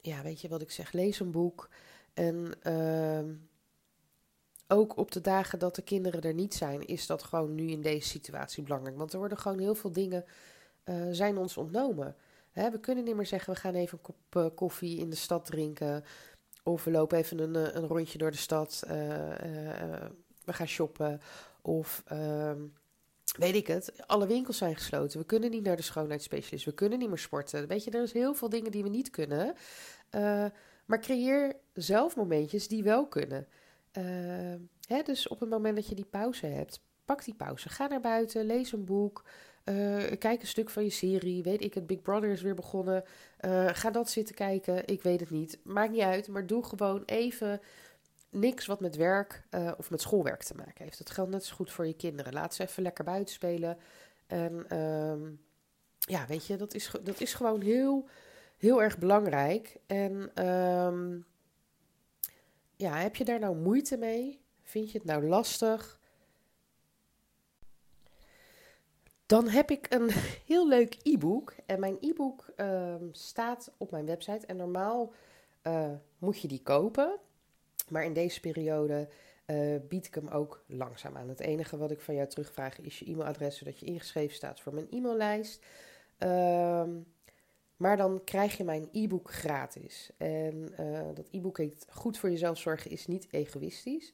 ja, 0.00 0.22
weet 0.22 0.40
je 0.40 0.48
wat 0.48 0.62
ik 0.62 0.70
zeg? 0.70 0.92
Lees 0.92 1.20
een 1.20 1.30
boek. 1.30 1.68
En 2.14 2.52
uh, 2.62 3.36
ook 4.68 4.96
op 4.96 5.12
de 5.12 5.20
dagen 5.20 5.58
dat 5.58 5.74
de 5.74 5.82
kinderen 5.82 6.22
er 6.22 6.34
niet 6.34 6.54
zijn, 6.54 6.86
is 6.86 7.06
dat 7.06 7.22
gewoon 7.22 7.54
nu 7.54 7.70
in 7.70 7.80
deze 7.80 8.08
situatie 8.08 8.62
belangrijk. 8.62 8.96
Want 8.96 9.12
er 9.12 9.18
worden 9.18 9.38
gewoon 9.38 9.58
heel 9.58 9.74
veel 9.74 9.92
dingen 9.92 10.24
uh, 10.84 11.06
zijn 11.10 11.38
ons 11.38 11.56
ontnomen. 11.56 12.16
Hè, 12.50 12.70
we 12.70 12.80
kunnen 12.80 13.04
niet 13.04 13.16
meer 13.16 13.26
zeggen, 13.26 13.54
we 13.54 13.60
gaan 13.60 13.74
even 13.74 13.98
een 13.98 14.04
kop 14.04 14.44
uh, 14.44 14.46
koffie 14.54 14.98
in 14.98 15.10
de 15.10 15.16
stad 15.16 15.44
drinken. 15.44 16.04
Of 16.62 16.84
we 16.84 16.90
lopen 16.90 17.18
even 17.18 17.38
een, 17.38 17.76
een 17.76 17.86
rondje 17.86 18.18
door 18.18 18.30
de 18.30 18.36
stad. 18.36 18.82
We 20.44 20.52
gaan 20.52 20.66
shoppen. 20.66 21.20
Of 21.62 22.02
ehm, 22.06 22.60
weet 23.36 23.54
ik 23.54 23.66
het, 23.66 24.06
alle 24.06 24.26
winkels 24.26 24.58
zijn 24.58 24.76
gesloten. 24.76 25.18
We 25.18 25.26
kunnen 25.26 25.50
niet 25.50 25.64
naar 25.64 25.76
de 25.76 25.82
schoonheidsspecialist. 25.82 26.64
We 26.64 26.74
kunnen 26.74 26.98
niet 26.98 27.08
meer 27.08 27.18
sporten. 27.18 27.66
Weet 27.68 27.84
je, 27.84 27.90
er 27.90 28.02
is 28.02 28.12
heel 28.12 28.34
veel 28.34 28.48
dingen 28.48 28.70
die 28.70 28.82
we 28.82 28.88
niet 28.88 29.10
kunnen. 29.10 29.54
maar 30.86 31.00
creëer 31.00 31.56
zelf 31.74 32.16
momentjes 32.16 32.68
die 32.68 32.82
wel 32.82 33.06
kunnen. 33.06 33.48
Hè, 34.88 35.02
dus 35.02 35.28
op 35.28 35.40
het 35.40 35.48
moment 35.48 35.76
dat 35.76 35.88
je 35.88 35.94
die 35.94 36.04
pauze 36.04 36.46
hebt, 36.46 36.80
pak 37.04 37.24
die 37.24 37.34
pauze. 37.34 37.68
Ga 37.68 37.86
naar 37.86 38.00
buiten, 38.00 38.46
lees 38.46 38.72
een 38.72 38.84
boek. 38.84 39.24
Uh, 39.64 40.02
kijk 40.18 40.40
een 40.40 40.46
stuk 40.46 40.70
van 40.70 40.84
je 40.84 40.90
serie. 40.90 41.42
Weet 41.42 41.64
ik 41.64 41.74
het, 41.74 41.86
Big 41.86 42.02
Brother 42.02 42.30
is 42.30 42.42
weer 42.42 42.54
begonnen. 42.54 43.04
Uh, 43.40 43.68
ga 43.72 43.90
dat 43.90 44.10
zitten 44.10 44.34
kijken. 44.34 44.86
Ik 44.86 45.02
weet 45.02 45.20
het 45.20 45.30
niet. 45.30 45.58
Maakt 45.62 45.92
niet 45.92 46.00
uit. 46.00 46.28
Maar 46.28 46.46
doe 46.46 46.64
gewoon 46.64 47.02
even 47.06 47.60
niks 48.30 48.66
wat 48.66 48.80
met 48.80 48.96
werk 48.96 49.42
of 49.76 49.90
met 49.90 50.00
schoolwerk 50.00 50.42
te 50.42 50.54
maken 50.54 50.84
heeft. 50.84 50.98
Dat 50.98 51.10
geldt 51.10 51.30
net 51.30 51.44
zo 51.44 51.54
goed 51.54 51.72
voor 51.72 51.86
je 51.86 51.96
kinderen. 51.96 52.32
Laat 52.32 52.54
ze 52.54 52.62
even 52.62 52.82
lekker 52.82 53.04
buiten 53.04 53.34
spelen. 53.34 53.78
En 54.26 54.78
um, 54.78 55.40
ja, 55.98 56.26
weet 56.26 56.46
je, 56.46 56.56
dat 56.56 56.74
is, 56.74 56.90
dat 57.02 57.20
is 57.20 57.34
gewoon 57.34 57.60
heel, 57.60 58.08
heel 58.58 58.82
erg 58.82 58.98
belangrijk. 58.98 59.76
En 59.86 60.44
um, 60.46 61.26
ja, 62.76 62.96
heb 62.96 63.16
je 63.16 63.24
daar 63.24 63.38
nou 63.38 63.56
moeite 63.56 63.96
mee? 63.96 64.40
Vind 64.62 64.90
je 64.90 64.98
het 64.98 65.06
nou 65.06 65.26
lastig? 65.26 66.00
Dan 69.26 69.48
heb 69.48 69.70
ik 69.70 69.86
een 69.88 70.10
heel 70.46 70.68
leuk 70.68 70.96
e-book. 71.02 71.54
En 71.66 71.80
mijn 71.80 71.96
e-book 72.00 72.52
uh, 72.56 72.94
staat 73.12 73.72
op 73.76 73.90
mijn 73.90 74.06
website. 74.06 74.46
En 74.46 74.56
normaal 74.56 75.12
uh, 75.62 75.90
moet 76.18 76.40
je 76.40 76.48
die 76.48 76.62
kopen. 76.62 77.18
Maar 77.88 78.04
in 78.04 78.12
deze 78.12 78.40
periode 78.40 79.08
uh, 79.46 79.76
bied 79.88 80.06
ik 80.06 80.14
hem 80.14 80.28
ook 80.28 80.64
langzaam 80.66 81.16
aan. 81.16 81.28
Het 81.28 81.40
enige 81.40 81.76
wat 81.76 81.90
ik 81.90 82.00
van 82.00 82.14
jou 82.14 82.28
terugvraag 82.28 82.80
is 82.80 82.98
je 82.98 83.06
e-mailadres, 83.06 83.58
zodat 83.58 83.78
je 83.78 83.86
ingeschreven 83.86 84.34
staat 84.34 84.60
voor 84.60 84.74
mijn 84.74 84.90
e-maillijst. 84.90 85.64
Uh, 86.18 86.82
maar 87.76 87.96
dan 87.96 88.20
krijg 88.24 88.56
je 88.56 88.64
mijn 88.64 88.88
e-book 88.92 89.30
gratis. 89.30 90.10
En 90.16 90.72
uh, 90.80 91.00
dat 91.14 91.28
e-book 91.30 91.58
heet 91.58 91.86
Goed 91.88 92.18
voor 92.18 92.30
jezelf 92.30 92.58
zorgen 92.58 92.90
is 92.90 93.06
niet 93.06 93.26
egoïstisch. 93.30 94.12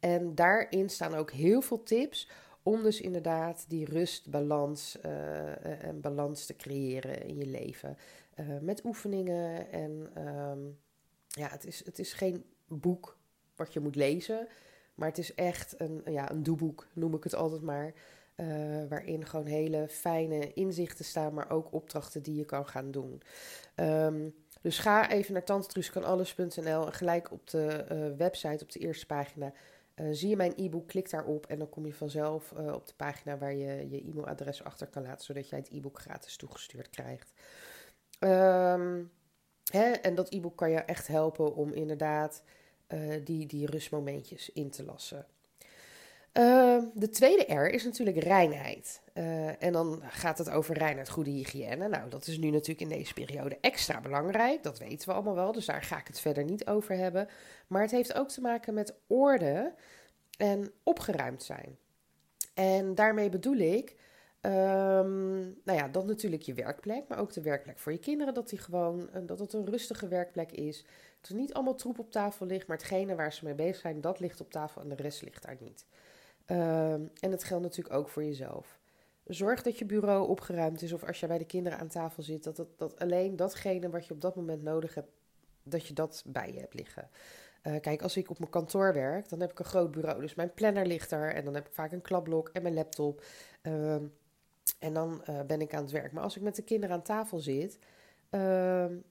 En 0.00 0.34
daarin 0.34 0.90
staan 0.90 1.14
ook 1.14 1.30
heel 1.30 1.62
veel 1.62 1.82
tips 1.82 2.28
om 2.62 2.82
dus 2.82 3.00
inderdaad 3.00 3.64
die 3.68 3.84
rust, 3.84 4.30
balans 4.30 4.98
uh, 5.04 5.84
en 5.84 6.00
balans 6.00 6.46
te 6.46 6.56
creëren 6.56 7.26
in 7.26 7.36
je 7.36 7.46
leven. 7.46 7.96
Uh, 8.40 8.58
met 8.60 8.84
oefeningen. 8.84 9.70
En 9.72 10.10
um, 10.28 10.78
ja, 11.28 11.48
het 11.48 11.66
is, 11.66 11.84
het 11.84 11.98
is 11.98 12.12
geen 12.12 12.44
boek 12.66 13.16
wat 13.56 13.72
je 13.72 13.80
moet 13.80 13.96
lezen. 13.96 14.48
Maar 14.94 15.08
het 15.08 15.18
is 15.18 15.34
echt 15.34 15.74
een, 15.80 16.02
ja, 16.04 16.30
een 16.30 16.42
doeboek, 16.42 16.86
noem 16.92 17.14
ik 17.14 17.24
het 17.24 17.34
altijd 17.34 17.62
maar. 17.62 17.92
Uh, 18.42 18.88
waarin 18.88 19.26
gewoon 19.26 19.46
hele 19.46 19.88
fijne 19.88 20.52
inzichten 20.52 21.04
staan, 21.04 21.34
maar 21.34 21.50
ook 21.50 21.72
opdrachten 21.72 22.22
die 22.22 22.36
je 22.36 22.44
kan 22.44 22.66
gaan 22.66 22.90
doen. 22.90 23.22
Um, 23.76 24.34
dus 24.60 24.78
ga 24.78 25.10
even 25.10 25.32
naar 25.32 25.44
tantetruuskanalles.nl 25.44 26.86
en 26.86 26.92
gelijk 26.92 27.30
op 27.32 27.50
de 27.50 27.86
uh, 27.92 28.16
website, 28.16 28.64
op 28.64 28.72
de 28.72 28.78
eerste 28.78 29.06
pagina, 29.06 29.52
uh, 29.94 30.06
zie 30.10 30.28
je 30.28 30.36
mijn 30.36 30.52
e-book, 30.56 30.86
klik 30.88 31.10
daarop 31.10 31.46
en 31.46 31.58
dan 31.58 31.68
kom 31.68 31.86
je 31.86 31.94
vanzelf 31.94 32.52
op 32.52 32.86
de 32.86 32.94
pagina 32.96 33.38
waar 33.38 33.54
je 33.54 33.88
je 33.88 34.02
e-mailadres 34.02 34.64
achter 34.64 34.86
kan 34.86 35.02
laten, 35.02 35.24
zodat 35.24 35.48
jij 35.48 35.58
het 35.58 35.70
e-book 35.70 35.98
gratis 35.98 36.36
toegestuurd 36.36 36.90
krijgt. 36.90 37.32
Um, 38.20 39.10
hè, 39.70 39.90
en 39.90 40.14
dat 40.14 40.32
e-book 40.32 40.56
kan 40.56 40.70
je 40.70 40.78
echt 40.78 41.06
helpen 41.06 41.54
om 41.54 41.72
inderdaad 41.72 42.42
die, 43.24 43.46
die 43.46 43.66
rustmomentjes 43.66 44.52
in 44.52 44.70
te 44.70 44.84
lassen. 44.84 45.26
Uh, 46.38 46.82
de 46.94 47.08
tweede 47.08 47.54
R 47.54 47.66
is 47.66 47.84
natuurlijk 47.84 48.16
reinheid. 48.16 49.02
Uh, 49.14 49.62
en 49.62 49.72
dan 49.72 50.02
gaat 50.08 50.38
het 50.38 50.50
over 50.50 50.78
reinheid, 50.78 51.08
goede 51.08 51.30
hygiëne. 51.30 51.88
Nou, 51.88 52.10
dat 52.10 52.26
is 52.26 52.38
nu 52.38 52.50
natuurlijk 52.50 52.80
in 52.80 52.98
deze 52.98 53.14
periode 53.14 53.58
extra 53.60 54.00
belangrijk. 54.00 54.62
Dat 54.62 54.78
weten 54.78 55.08
we 55.08 55.14
allemaal 55.14 55.34
wel, 55.34 55.52
dus 55.52 55.66
daar 55.66 55.82
ga 55.82 55.98
ik 55.98 56.06
het 56.06 56.20
verder 56.20 56.44
niet 56.44 56.66
over 56.66 56.96
hebben. 56.96 57.28
Maar 57.66 57.82
het 57.82 57.90
heeft 57.90 58.14
ook 58.14 58.28
te 58.28 58.40
maken 58.40 58.74
met 58.74 58.94
orde 59.06 59.74
en 60.38 60.72
opgeruimd 60.82 61.42
zijn. 61.42 61.78
En 62.54 62.94
daarmee 62.94 63.28
bedoel 63.28 63.56
ik, 63.56 63.96
um, 64.40 65.40
nou 65.64 65.78
ja, 65.78 65.88
dat 65.88 66.06
natuurlijk 66.06 66.42
je 66.42 66.54
werkplek, 66.54 67.08
maar 67.08 67.18
ook 67.18 67.32
de 67.32 67.42
werkplek 67.42 67.78
voor 67.78 67.92
je 67.92 67.98
kinderen. 67.98 68.34
Dat, 68.34 68.48
die 68.48 68.58
gewoon, 68.58 69.08
dat 69.26 69.38
het 69.38 69.52
een 69.52 69.66
rustige 69.66 70.08
werkplek 70.08 70.52
is. 70.52 70.84
Dat 71.20 71.30
er 71.30 71.36
niet 71.36 71.54
allemaal 71.54 71.74
troep 71.74 71.98
op 71.98 72.10
tafel 72.10 72.46
ligt, 72.46 72.66
maar 72.66 72.76
hetgene 72.76 73.14
waar 73.14 73.32
ze 73.32 73.44
mee 73.44 73.54
bezig 73.54 73.76
zijn, 73.76 74.00
dat 74.00 74.20
ligt 74.20 74.40
op 74.40 74.50
tafel 74.50 74.82
en 74.82 74.88
de 74.88 74.94
rest 74.94 75.22
ligt 75.22 75.42
daar 75.42 75.56
niet. 75.60 75.84
Um, 76.46 77.10
en 77.20 77.30
dat 77.30 77.44
geldt 77.44 77.62
natuurlijk 77.62 77.94
ook 77.94 78.08
voor 78.08 78.24
jezelf. 78.24 78.78
Zorg 79.24 79.62
dat 79.62 79.78
je 79.78 79.84
bureau 79.84 80.28
opgeruimd 80.28 80.82
is 80.82 80.92
of 80.92 81.04
als 81.04 81.20
je 81.20 81.26
bij 81.26 81.38
de 81.38 81.44
kinderen 81.44 81.78
aan 81.78 81.88
tafel 81.88 82.22
zit, 82.22 82.44
dat, 82.44 82.56
dat, 82.56 82.68
dat 82.76 82.98
alleen 82.98 83.36
datgene 83.36 83.90
wat 83.90 84.06
je 84.06 84.14
op 84.14 84.20
dat 84.20 84.36
moment 84.36 84.62
nodig 84.62 84.94
hebt, 84.94 85.10
dat 85.62 85.86
je 85.86 85.94
dat 85.94 86.22
bij 86.26 86.52
je 86.52 86.60
hebt 86.60 86.74
liggen. 86.74 87.08
Uh, 87.66 87.80
kijk, 87.80 88.02
als 88.02 88.16
ik 88.16 88.30
op 88.30 88.38
mijn 88.38 88.50
kantoor 88.50 88.92
werk, 88.92 89.28
dan 89.28 89.40
heb 89.40 89.50
ik 89.50 89.58
een 89.58 89.64
groot 89.64 89.90
bureau. 89.90 90.20
Dus 90.20 90.34
mijn 90.34 90.54
planner 90.54 90.86
ligt 90.86 91.10
er 91.10 91.34
en 91.34 91.44
dan 91.44 91.54
heb 91.54 91.66
ik 91.66 91.72
vaak 91.72 91.92
een 91.92 92.02
klapblok 92.02 92.48
en 92.48 92.62
mijn 92.62 92.74
laptop. 92.74 93.24
Uh, 93.62 93.94
en 94.78 94.92
dan 94.92 95.22
uh, 95.30 95.40
ben 95.40 95.60
ik 95.60 95.74
aan 95.74 95.82
het 95.82 95.90
werk. 95.90 96.12
Maar 96.12 96.22
als 96.22 96.36
ik 96.36 96.42
met 96.42 96.56
de 96.56 96.62
kinderen 96.62 96.96
aan 96.96 97.02
tafel 97.02 97.38
zit, 97.38 97.78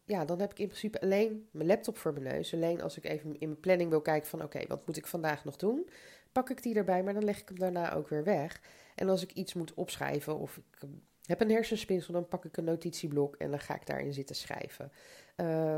ja, 0.05 0.25
dan 0.25 0.39
heb 0.39 0.51
ik 0.51 0.59
in 0.59 0.67
principe 0.67 1.01
alleen 1.01 1.47
mijn 1.51 1.67
laptop 1.67 1.97
voor 1.97 2.13
mijn 2.13 2.35
neus. 2.35 2.53
Alleen 2.53 2.81
als 2.81 2.97
ik 2.97 3.05
even 3.05 3.39
in 3.39 3.47
mijn 3.47 3.59
planning 3.59 3.89
wil 3.89 4.01
kijken 4.01 4.29
van 4.29 4.43
oké, 4.43 4.67
wat 4.67 4.87
moet 4.87 4.97
ik 4.97 5.07
vandaag 5.07 5.45
nog 5.45 5.55
doen? 5.55 5.89
Pak 6.31 6.49
ik 6.49 6.63
die 6.63 6.75
erbij, 6.75 7.03
maar 7.03 7.13
dan 7.13 7.23
leg 7.23 7.39
ik 7.39 7.47
hem 7.47 7.59
daarna 7.59 7.93
ook 7.93 8.07
weer 8.07 8.23
weg. 8.23 8.61
En 8.95 9.09
als 9.09 9.23
ik 9.23 9.31
iets 9.31 9.53
moet 9.53 9.73
opschrijven 9.73 10.37
of 10.37 10.57
ik 10.57 10.63
ehm, 10.79 10.91
heb 11.25 11.41
een 11.41 11.51
hersenspinsel, 11.51 12.13
dan 12.13 12.27
pak 12.27 12.45
ik 12.45 12.57
een 12.57 12.63
notitieblok 12.63 13.35
en 13.35 13.49
dan 13.49 13.59
ga 13.59 13.75
ik 13.75 13.85
daarin 13.85 14.13
zitten 14.13 14.35
schrijven. 14.35 14.91
Uh, 15.37 15.73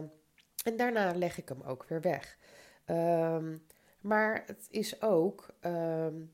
en 0.63 0.77
daarna 0.77 1.13
leg 1.15 1.37
ik 1.37 1.49
hem 1.49 1.61
ook 1.61 1.83
weer 1.83 2.01
weg. 2.01 2.37
Um, 2.85 3.65
maar 4.01 4.43
het 4.45 4.67
is 4.69 5.01
ook 5.01 5.47
um, 5.61 6.31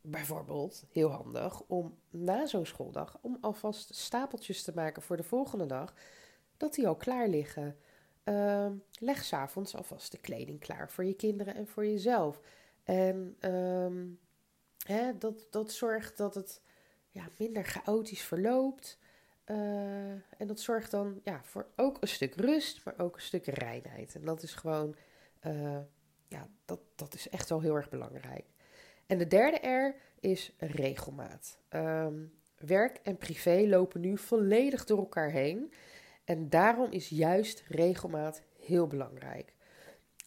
bijvoorbeeld 0.00 0.84
heel 0.92 1.10
handig 1.10 1.60
om 1.60 1.98
na 2.10 2.46
zo'n 2.46 2.66
schooldag 2.66 3.18
om 3.20 3.38
alvast 3.40 3.94
stapeltjes 3.94 4.62
te 4.62 4.72
maken 4.74 5.02
voor 5.02 5.16
de 5.16 5.22
volgende 5.22 5.66
dag, 5.66 5.94
dat 6.56 6.74
die 6.74 6.88
al 6.88 6.96
klaar 6.96 7.28
liggen. 7.28 7.76
Uh, 8.24 8.66
leg 8.98 9.24
s'avonds 9.24 9.76
alvast 9.76 10.12
de 10.12 10.18
kleding 10.18 10.60
klaar 10.60 10.90
voor 10.90 11.04
je 11.04 11.14
kinderen 11.14 11.54
en 11.54 11.68
voor 11.68 11.86
jezelf. 11.86 12.40
En 12.84 13.36
um, 13.40 14.18
hè, 14.86 15.18
dat, 15.18 15.46
dat 15.50 15.72
zorgt 15.72 16.16
dat 16.16 16.34
het 16.34 16.60
ja, 17.10 17.28
minder 17.38 17.64
chaotisch 17.64 18.22
verloopt. 18.22 18.98
Uh, 19.46 19.56
en 20.10 20.46
dat 20.46 20.60
zorgt 20.60 20.90
dan 20.90 21.20
ja, 21.24 21.40
voor 21.44 21.66
ook 21.76 21.96
een 22.00 22.08
stuk 22.08 22.34
rust, 22.34 22.84
maar 22.84 22.94
ook 22.98 23.14
een 23.14 23.22
stuk 23.22 23.46
reinheid. 23.46 24.14
En 24.14 24.24
dat 24.24 24.42
is 24.42 24.54
gewoon, 24.54 24.96
uh, 25.46 25.78
ja, 26.28 26.48
dat, 26.64 26.80
dat 26.94 27.14
is 27.14 27.28
echt 27.28 27.48
wel 27.48 27.60
heel 27.60 27.74
erg 27.74 27.88
belangrijk. 27.88 28.44
En 29.06 29.18
de 29.18 29.26
derde 29.26 29.68
R 29.68 29.94
is 30.20 30.54
regelmaat. 30.58 31.58
Um, 31.70 32.32
werk 32.56 32.96
en 33.02 33.16
privé 33.16 33.66
lopen 33.68 34.00
nu 34.00 34.18
volledig 34.18 34.84
door 34.84 34.98
elkaar 34.98 35.30
heen. 35.30 35.72
En 36.24 36.48
daarom 36.48 36.90
is 36.90 37.08
juist 37.08 37.64
regelmaat 37.68 38.42
heel 38.58 38.86
belangrijk. 38.86 39.53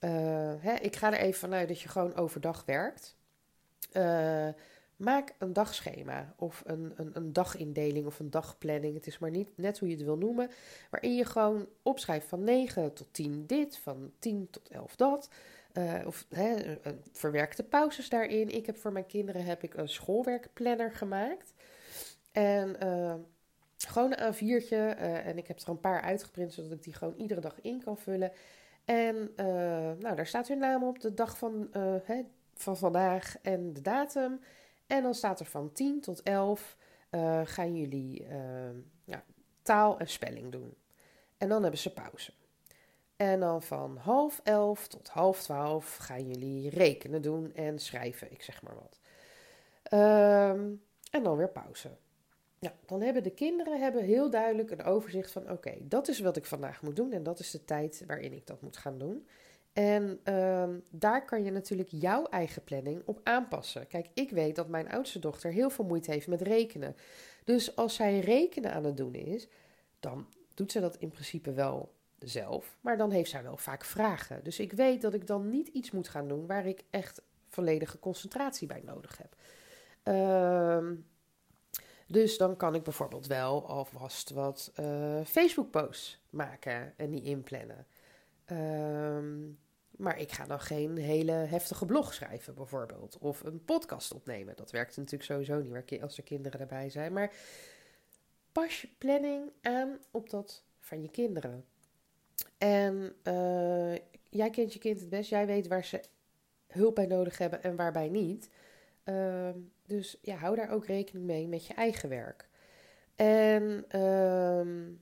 Uh, 0.01 0.53
hè, 0.59 0.73
ik 0.73 0.95
ga 0.95 1.13
er 1.13 1.19
even 1.19 1.39
vanuit 1.39 1.67
dat 1.67 1.81
je 1.81 1.89
gewoon 1.89 2.15
overdag 2.15 2.63
werkt. 2.65 3.15
Uh, 3.93 4.47
maak 4.95 5.33
een 5.37 5.53
dagschema 5.53 6.33
of 6.37 6.63
een, 6.65 6.93
een, 6.95 7.11
een, 7.13 7.33
dagindeling 7.33 8.05
of 8.05 8.19
een 8.19 8.29
dagplanning. 8.29 8.93
Het 8.93 9.07
is 9.07 9.19
maar 9.19 9.31
niet 9.31 9.49
net 9.55 9.79
hoe 9.79 9.89
je 9.89 9.95
het 9.95 10.03
wil 10.03 10.17
noemen. 10.17 10.49
Waarin 10.89 11.15
je 11.15 11.25
gewoon 11.25 11.67
opschrijft 11.81 12.27
van 12.27 12.43
9 12.43 12.93
tot 12.93 13.07
10 13.11 13.45
dit, 13.45 13.77
van 13.77 14.11
10 14.19 14.47
tot 14.49 14.67
11 14.69 14.95
dat. 14.95 15.29
Uh, 15.73 15.93
of 16.05 16.25
verwerkte 17.11 17.63
pauzes 17.63 18.09
daarin. 18.09 18.49
Ik 18.49 18.65
heb 18.65 18.77
voor 18.77 18.91
mijn 18.91 19.05
kinderen 19.05 19.45
heb 19.45 19.63
ik 19.63 19.73
een 19.73 19.89
schoolwerkplanner 19.89 20.91
gemaakt. 20.91 21.53
En 22.31 22.75
gewoon 23.77 24.13
een 24.17 24.33
A4'tje. 24.33 24.97
en 24.99 25.37
ik 25.37 25.47
heb 25.47 25.59
er 25.59 25.69
een 25.69 25.79
paar 25.79 26.01
uitgeprint 26.01 26.53
zodat 26.53 26.71
ik 26.71 26.83
die 26.83 26.93
gewoon 26.93 27.15
iedere 27.17 27.41
dag 27.41 27.61
in 27.61 27.83
kan 27.83 27.97
vullen. 27.97 28.31
En 28.88 29.15
uh, 29.36 29.46
nou, 30.00 30.15
daar 30.15 30.27
staat 30.27 30.48
hun 30.48 30.58
naam 30.58 30.84
op, 30.84 31.00
de 31.00 31.13
dag 31.13 31.38
van, 31.38 31.70
uh, 31.74 31.96
hè, 32.03 32.22
van 32.53 32.77
vandaag 32.77 33.36
en 33.41 33.74
de 33.74 33.82
datum. 33.82 34.39
En 34.88 35.03
dan 35.03 35.13
staat 35.13 35.39
er 35.39 35.46
van 35.46 35.72
10 35.72 36.01
tot 36.01 36.24
11 36.24 36.77
uh, 37.12 37.39
eh, 37.39 37.48
gaan 37.48 37.75
jullie 37.75 38.27
taal 39.62 40.00
en 40.00 40.08
spelling 40.08 40.51
doen. 40.51 40.77
En 41.38 41.50
dan 41.50 41.62
hebben 41.62 41.79
ze 41.79 41.94
pauze. 41.94 42.34
En 43.15 43.39
dan 43.39 43.62
van 43.62 43.98
half 43.98 44.41
elf 44.44 44.88
tot 44.88 45.10
half 45.10 45.44
twaalf 45.44 45.96
gaan 45.96 46.27
jullie 46.27 46.70
rekenen 46.70 47.22
doen 47.22 47.53
en 47.53 47.79
schrijven, 47.79 48.32
ik 48.32 48.41
zeg 48.41 48.62
maar 48.62 48.75
wat. 48.75 49.00
Ehm, 49.84 50.72
en 51.12 51.24
dan 51.24 51.38
weer 51.38 51.50
pauze. 51.50 51.89
Ja, 52.59 52.73
dan 52.85 53.01
hebben 53.01 53.23
de 53.23 53.33
kinderen 53.33 53.79
hebben 53.79 54.03
heel 54.03 54.29
duidelijk 54.29 54.71
een 54.71 54.83
overzicht 54.83 55.31
van: 55.31 55.51
oké, 55.51 55.77
dat 55.81 56.07
is 56.07 56.19
wat 56.19 56.37
ik 56.37 56.45
vandaag 56.45 56.81
moet 56.81 56.95
doen 56.95 57.11
en 57.11 57.23
dat 57.23 57.39
is 57.39 57.51
de 57.51 57.65
tijd 57.65 58.03
waarin 58.07 58.33
ik 58.33 58.47
dat 58.47 58.61
moet 58.61 58.77
gaan 58.77 58.97
doen. 58.97 59.27
En 59.73 60.19
ehm, 60.23 60.79
daar 60.89 61.25
kan 61.25 61.43
je 61.43 61.51
natuurlijk 61.51 61.89
jouw 61.91 62.25
eigen 62.25 62.63
planning 62.63 63.01
op 63.05 63.19
aanpassen. 63.23 63.87
Kijk, 63.87 64.07
ik 64.13 64.29
weet 64.29 64.55
dat 64.55 64.67
mijn 64.67 64.89
oudste 64.89 65.19
dochter 65.19 65.51
heel 65.51 65.69
veel 65.69 65.85
moeite 65.85 66.11
heeft 66.11 66.27
met 66.27 66.41
rekenen. 66.41 66.95
Dus 67.43 67.75
als 67.75 67.95
zij 67.95 68.19
rekenen 68.19 68.73
aan 68.73 68.83
het 68.83 68.97
doen 68.97 69.13
is, 69.13 69.47
dan 69.99 70.27
doet 70.53 70.71
ze 70.71 70.79
dat 70.79 70.97
in 70.97 71.09
principe 71.09 71.53
wel 71.53 71.93
zelf. 72.19 72.77
Maar 72.81 72.97
dan 72.97 73.11
heeft 73.11 73.29
zij 73.29 73.43
wel 73.43 73.57
vaak 73.57 73.85
vragen. 73.85 74.43
Dus 74.43 74.59
ik 74.59 74.71
weet 74.71 75.01
dat 75.01 75.13
ik 75.13 75.27
dan 75.27 75.49
niet 75.49 75.67
iets 75.67 75.91
moet 75.91 76.07
gaan 76.07 76.27
doen 76.27 76.47
waar 76.47 76.65
ik 76.65 76.83
echt 76.89 77.21
volledige 77.47 77.99
concentratie 77.99 78.67
bij 78.67 78.81
nodig 78.85 79.17
heb. 79.17 79.35
Ehm, 80.03 80.93
dus 82.07 82.37
dan 82.37 82.55
kan 82.55 82.75
ik 82.75 82.83
bijvoorbeeld 82.83 83.27
wel 83.27 83.67
alvast 83.67 84.29
wat 84.29 84.71
uh, 84.79 85.19
Facebook-posts 85.25 86.19
maken 86.29 86.93
en 86.97 87.09
die 87.09 87.23
inplannen. 87.23 87.85
Um, 88.51 89.59
maar 89.97 90.19
ik 90.19 90.31
ga 90.31 90.45
dan 90.45 90.59
geen 90.59 90.97
hele 90.97 91.31
heftige 91.31 91.85
blog 91.85 92.13
schrijven, 92.13 92.53
bijvoorbeeld. 92.53 93.17
Of 93.17 93.43
een 93.43 93.65
podcast 93.65 94.13
opnemen. 94.13 94.55
Dat 94.55 94.71
werkt 94.71 94.97
natuurlijk 94.97 95.23
sowieso 95.23 95.59
niet 95.59 96.01
als 96.01 96.17
er 96.17 96.23
kinderen 96.23 96.59
erbij 96.59 96.89
zijn. 96.89 97.13
Maar 97.13 97.33
pas 98.51 98.81
je 98.81 98.89
planning 98.97 99.51
aan 99.61 99.99
op 100.11 100.29
dat 100.29 100.63
van 100.79 101.01
je 101.01 101.09
kinderen. 101.09 101.65
En 102.57 103.15
uh, 103.23 103.95
jij 104.29 104.49
kent 104.49 104.73
je 104.73 104.79
kind 104.79 104.99
het 104.99 105.09
best. 105.09 105.29
Jij 105.29 105.45
weet 105.45 105.67
waar 105.67 105.85
ze 105.85 106.03
hulp 106.67 106.95
bij 106.95 107.05
nodig 107.05 107.37
hebben 107.37 107.63
en 107.63 107.75
waarbij 107.75 108.09
niet. 108.09 108.49
Uh, 109.09 109.49
dus 109.85 110.17
ja, 110.21 110.35
hou 110.35 110.55
daar 110.55 110.69
ook 110.69 110.85
rekening 110.85 111.25
mee 111.25 111.47
met 111.47 111.65
je 111.65 111.73
eigen 111.73 112.09
werk. 112.09 112.49
En 113.15 113.85
uh, 113.95 114.95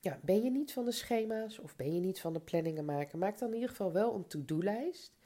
ja, 0.00 0.18
ben 0.22 0.42
je 0.42 0.50
niet 0.50 0.72
van 0.72 0.84
de 0.84 0.92
schema's 0.92 1.58
of 1.58 1.76
ben 1.76 1.94
je 1.94 2.00
niet 2.00 2.20
van 2.20 2.32
de 2.32 2.40
planningen 2.40 2.84
maken, 2.84 3.18
maak 3.18 3.38
dan 3.38 3.48
in 3.48 3.54
ieder 3.54 3.68
geval 3.68 3.92
wel 3.92 4.14
een 4.14 4.26
to-do-lijst. 4.26 5.16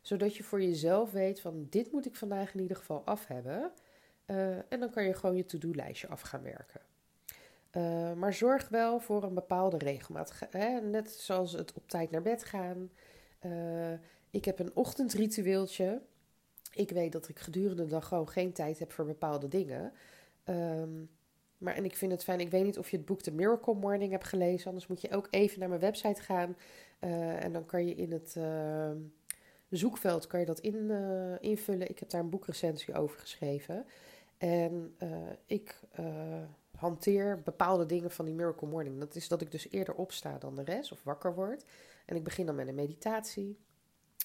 Zodat 0.00 0.36
je 0.36 0.42
voor 0.42 0.62
jezelf 0.62 1.12
weet 1.12 1.40
van 1.40 1.66
dit 1.70 1.92
moet 1.92 2.06
ik 2.06 2.16
vandaag 2.16 2.54
in 2.54 2.60
ieder 2.60 2.76
geval 2.76 3.02
af 3.04 3.26
hebben. 3.26 3.72
Uh, 4.26 4.56
en 4.56 4.80
dan 4.80 4.90
kan 4.90 5.04
je 5.04 5.14
gewoon 5.14 5.36
je 5.36 5.46
to-do-lijstje 5.46 6.08
af 6.08 6.20
gaan 6.20 6.42
werken. 6.42 6.80
Uh, 7.76 8.12
maar 8.12 8.34
zorg 8.34 8.68
wel 8.68 9.00
voor 9.00 9.22
een 9.22 9.34
bepaalde 9.34 9.78
regelmaat. 9.78 10.32
Hè? 10.50 10.80
Net 10.80 11.10
zoals 11.10 11.52
het 11.52 11.72
op 11.72 11.88
tijd 11.88 12.10
naar 12.10 12.22
bed 12.22 12.44
gaan. 12.44 12.90
Uh, 13.46 13.92
ik 14.30 14.44
heb 14.44 14.58
een 14.58 14.76
ochtendritueeltje. 14.76 16.02
Ik 16.78 16.90
weet 16.90 17.12
dat 17.12 17.28
ik 17.28 17.38
gedurende 17.38 17.82
de 17.82 17.88
dag 17.88 18.08
gewoon 18.08 18.28
geen 18.28 18.52
tijd 18.52 18.78
heb 18.78 18.92
voor 18.92 19.04
bepaalde 19.04 19.48
dingen. 19.48 19.92
Um, 20.44 21.10
maar 21.58 21.74
en 21.74 21.84
ik 21.84 21.96
vind 21.96 22.12
het 22.12 22.24
fijn, 22.24 22.40
ik 22.40 22.50
weet 22.50 22.64
niet 22.64 22.78
of 22.78 22.90
je 22.90 22.96
het 22.96 23.06
boek 23.06 23.22
The 23.22 23.30
Miracle 23.30 23.74
Morning 23.74 24.10
hebt 24.10 24.24
gelezen. 24.24 24.66
Anders 24.66 24.86
moet 24.86 25.00
je 25.00 25.10
ook 25.10 25.26
even 25.30 25.58
naar 25.58 25.68
mijn 25.68 25.80
website 25.80 26.22
gaan. 26.22 26.56
Uh, 27.00 27.44
en 27.44 27.52
dan 27.52 27.66
kan 27.66 27.86
je 27.86 27.94
in 27.94 28.12
het 28.12 28.34
uh, 28.38 28.90
zoekveld 29.70 30.26
kan 30.26 30.40
je 30.40 30.46
dat 30.46 30.60
in, 30.60 30.74
uh, 30.74 31.34
invullen. 31.40 31.90
Ik 31.90 31.98
heb 31.98 32.10
daar 32.10 32.20
een 32.20 32.30
boekrecensie 32.30 32.94
over 32.94 33.20
geschreven. 33.20 33.86
En 34.38 34.96
ik 35.46 35.80
hanteer 36.76 37.42
bepaalde 37.42 37.86
dingen 37.86 38.10
van 38.10 38.24
die 38.24 38.34
Miracle 38.34 38.68
Morning. 38.68 38.98
Dat 38.98 39.14
is 39.14 39.28
dat 39.28 39.40
ik 39.40 39.50
dus 39.50 39.70
eerder 39.70 39.94
opsta 39.94 40.38
dan 40.38 40.54
de 40.54 40.64
rest 40.64 40.92
of 40.92 41.02
wakker 41.02 41.34
word. 41.34 41.64
En 42.04 42.16
ik 42.16 42.24
begin 42.24 42.46
dan 42.46 42.54
met 42.54 42.68
een 42.68 42.74
meditatie. 42.74 43.58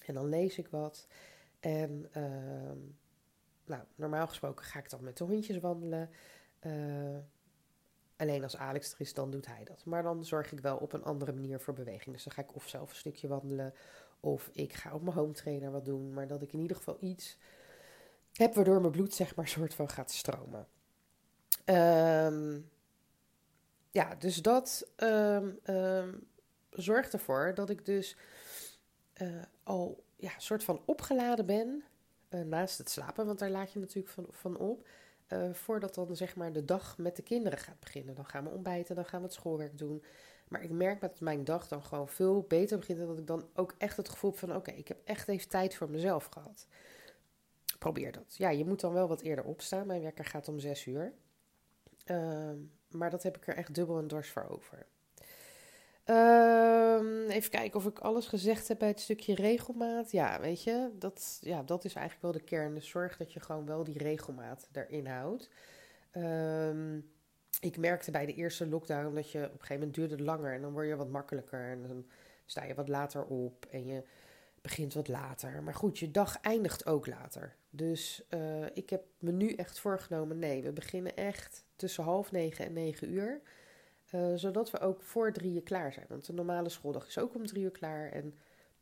En 0.06 0.14
dan 0.14 0.30
lees 0.30 0.58
ik 0.58 0.68
wat. 0.68 1.08
En 1.64 2.08
ehm, 2.12 2.78
nou, 3.66 3.84
normaal 3.96 4.28
gesproken 4.28 4.66
ga 4.66 4.80
ik 4.80 4.90
dan 4.90 5.04
met 5.04 5.18
de 5.18 5.24
hondjes 5.24 5.60
wandelen. 5.60 6.10
Uh, 6.62 7.18
alleen 8.16 8.44
als 8.44 8.58
Alex 8.58 8.94
er 8.94 9.02
is, 9.02 9.14
dan 9.14 9.32
doet 9.32 9.46
hij 9.46 9.64
dat. 9.64 9.86
Maar 9.86 10.04
dan 10.04 10.26
zorg 10.26 10.52
ik 10.52 10.60
wel 10.60 10.78
op 10.78 10.94
een 10.94 11.04
andere 11.04 11.34
manier 11.34 11.60
voor 11.60 11.74
beweging. 11.74 12.16
Dus 12.16 12.24
dan 12.24 12.34
ga 12.34 12.42
ik 12.42 12.56
of 12.56 12.68
zelf 12.68 12.90
een 12.90 12.96
stukje 12.96 13.28
wandelen. 13.28 13.74
Of 14.20 14.50
ik 14.54 14.74
ga 14.74 14.94
op 14.94 15.02
mijn 15.02 15.16
home 15.16 15.34
trainer 15.34 15.72
wat 15.72 15.86
doen. 15.86 16.14
Maar 16.14 16.28
dat 16.28 16.42
ik 16.42 16.54
in 16.54 16.60
ieder 16.60 16.78
geval 16.78 16.98
iets 17.00 17.38
heb 18.34 18.54
waardoor 18.54 18.80
mijn 18.80 18.92
bloed 18.92 19.14
zeg 19.14 19.36
maar 19.36 19.48
soort 19.58 19.74
van 19.74 19.90
gaat 19.90 20.12
stromen. 20.12 20.68
Um, 21.66 22.70
ja, 23.92 24.16
dus 24.16 24.42
dat 24.42 24.92
um, 24.98 25.60
zorgt 26.70 27.14
ervoor 27.14 27.52
dat 27.56 27.70
ik 27.70 27.86
dus 27.86 28.18
uh, 29.22 29.42
al 29.64 30.04
ja, 30.24 30.32
soort 30.38 30.64
van 30.64 30.82
opgeladen 30.86 31.46
ben. 31.46 31.84
Uh, 32.30 32.42
naast 32.42 32.78
het 32.78 32.90
slapen, 32.90 33.26
want 33.26 33.40
daar 33.40 33.50
laat 33.50 33.72
je 33.72 33.80
natuurlijk 33.80 34.14
van, 34.14 34.26
van 34.30 34.58
op. 34.58 34.88
Uh, 35.28 35.54
voordat 35.54 35.96
dan 35.96 36.16
zeg 36.16 36.36
maar 36.36 36.54
de 36.54 36.66
dag 36.66 36.98
met 36.98 37.16
de 37.16 37.22
kinderen 37.22 37.60
gaat 37.60 37.80
beginnen. 37.80 38.16
Dan 38.16 38.26
gaan 38.26 38.44
we 38.44 38.50
ontbijten, 38.50 38.96
dan 38.96 39.06
gaan 39.06 39.20
we 39.20 39.26
het 39.26 39.36
schoolwerk 39.36 39.78
doen. 39.78 40.04
Maar 40.48 40.64
ik 40.64 40.70
merk 40.70 41.02
dat 41.02 41.20
mijn 41.20 41.44
dag 41.44 41.68
dan 41.68 41.84
gewoon 41.84 42.08
veel 42.08 42.46
beter 42.48 42.78
begint. 42.78 43.00
En 43.00 43.08
dat 43.08 43.18
ik 43.18 43.28
dan 43.28 43.50
ook 43.54 43.76
echt 43.78 43.98
het 43.98 44.10
gevoel 44.10 44.30
heb 44.30 44.40
van 44.40 44.56
oké, 44.56 44.72
ik 44.72 44.88
heb 44.88 44.98
echt 45.04 45.28
even 45.28 45.50
tijd 45.50 45.76
voor 45.76 45.90
mezelf 45.90 46.26
gehad. 46.26 46.68
Probeer 47.80 48.12
dat. 48.12 48.36
Ja, 48.38 48.50
je 48.50 48.66
moet 48.66 48.80
dan 48.80 48.94
wel 48.94 49.08
wat 49.08 49.22
eerder 49.22 49.46
opstaan. 49.46 49.88
Mijn 49.88 50.02
werker 50.02 50.26
gaat 50.26 50.48
om 50.48 50.60
zes 50.60 50.86
uur. 50.86 51.14
Uh, 52.06 52.52
maar 52.90 53.10
dat 53.10 53.24
heb 53.24 53.38
ik 53.38 53.48
er 53.48 53.56
echt 53.56 53.74
dubbel 53.74 53.98
en 53.98 54.08
dwars 54.08 54.30
voor 54.30 54.48
over. 54.50 54.86
Uh, 56.06 57.36
even 57.36 57.50
kijken 57.50 57.80
of 57.80 57.86
ik 57.86 58.00
alles 58.00 58.28
gezegd 58.28 58.68
heb 58.68 58.80
bij 58.80 58.88
het 58.88 59.00
stukje 59.00 59.36
regelmaat. 59.36 60.12
Ja, 60.12 60.40
weet 60.40 60.64
je, 60.64 60.90
dat, 61.00 61.38
ja, 61.42 61.64
dat 61.64 61.86
is 61.86 61.94
eigenlijk 61.94 62.24
wel 62.24 62.42
de 62.42 62.50
kern. 62.50 62.74
Dus 62.74 62.90
zorg 62.90 63.18
dat 63.18 63.34
je 63.34 63.40
gewoon 63.40 63.66
wel 63.66 63.84
die 63.84 63.98
regelmaat 63.98 64.68
erin 64.72 65.08
houdt. 65.08 65.50
Uh, 66.14 66.96
ik 67.60 67.78
merkte 67.78 68.12
bij 68.12 68.26
de 68.26 68.34
eerste 68.34 68.68
lockdown 68.68 69.16
dat 69.16 69.32
je 69.32 69.40
op 69.40 69.44
een 69.44 69.52
gegeven 69.52 69.76
moment 69.76 69.94
duurde 69.94 70.14
het 70.14 70.24
langer 70.24 70.54
en 70.54 70.62
dan 70.62 70.72
word 70.72 70.88
je 70.88 70.96
wat 70.96 71.10
makkelijker 71.10 71.70
en 71.70 71.82
dan 71.88 72.06
sta 72.46 72.64
je 72.64 72.74
wat 72.74 72.88
later 72.88 73.26
op 73.26 73.66
en 73.72 73.86
je 73.86 74.04
begint 74.62 74.94
wat 74.94 75.08
later. 75.08 75.64
Maar 75.64 75.74
goed, 75.74 76.00
je 76.00 76.12
dag 76.12 76.40
eindigt 76.42 76.86
ook 76.86 77.08
later. 77.08 77.56
Dus 77.70 78.24
uh, 78.30 78.66
ik 78.74 78.90
heb 78.90 79.04
me 79.20 79.32
nu 79.32 79.54
echt 79.54 79.80
voorgenomen, 79.80 80.40
nee, 80.40 80.64
we 80.64 80.72
beginnen 80.72 81.16
echt 81.16 81.66
tussen 81.76 82.04
half 82.04 82.32
negen 82.32 82.66
en 82.66 82.74
negen 82.74 83.12
uur. 83.14 83.42
Uh, 84.16 84.34
zodat 84.36 84.72
we 84.72 84.80
ook 84.80 85.02
voor 85.02 85.32
drieën 85.32 85.64
klaar 85.64 85.94
zijn. 85.94 86.06
Want 86.10 86.26
de 86.26 86.34
normale 86.34 86.70
schooldag 86.70 87.08
is 87.08 87.18
ook 87.18 87.36
om 87.36 87.46
drie 87.46 87.64
uur 87.64 87.72
klaar. 87.72 88.12
En 88.12 88.34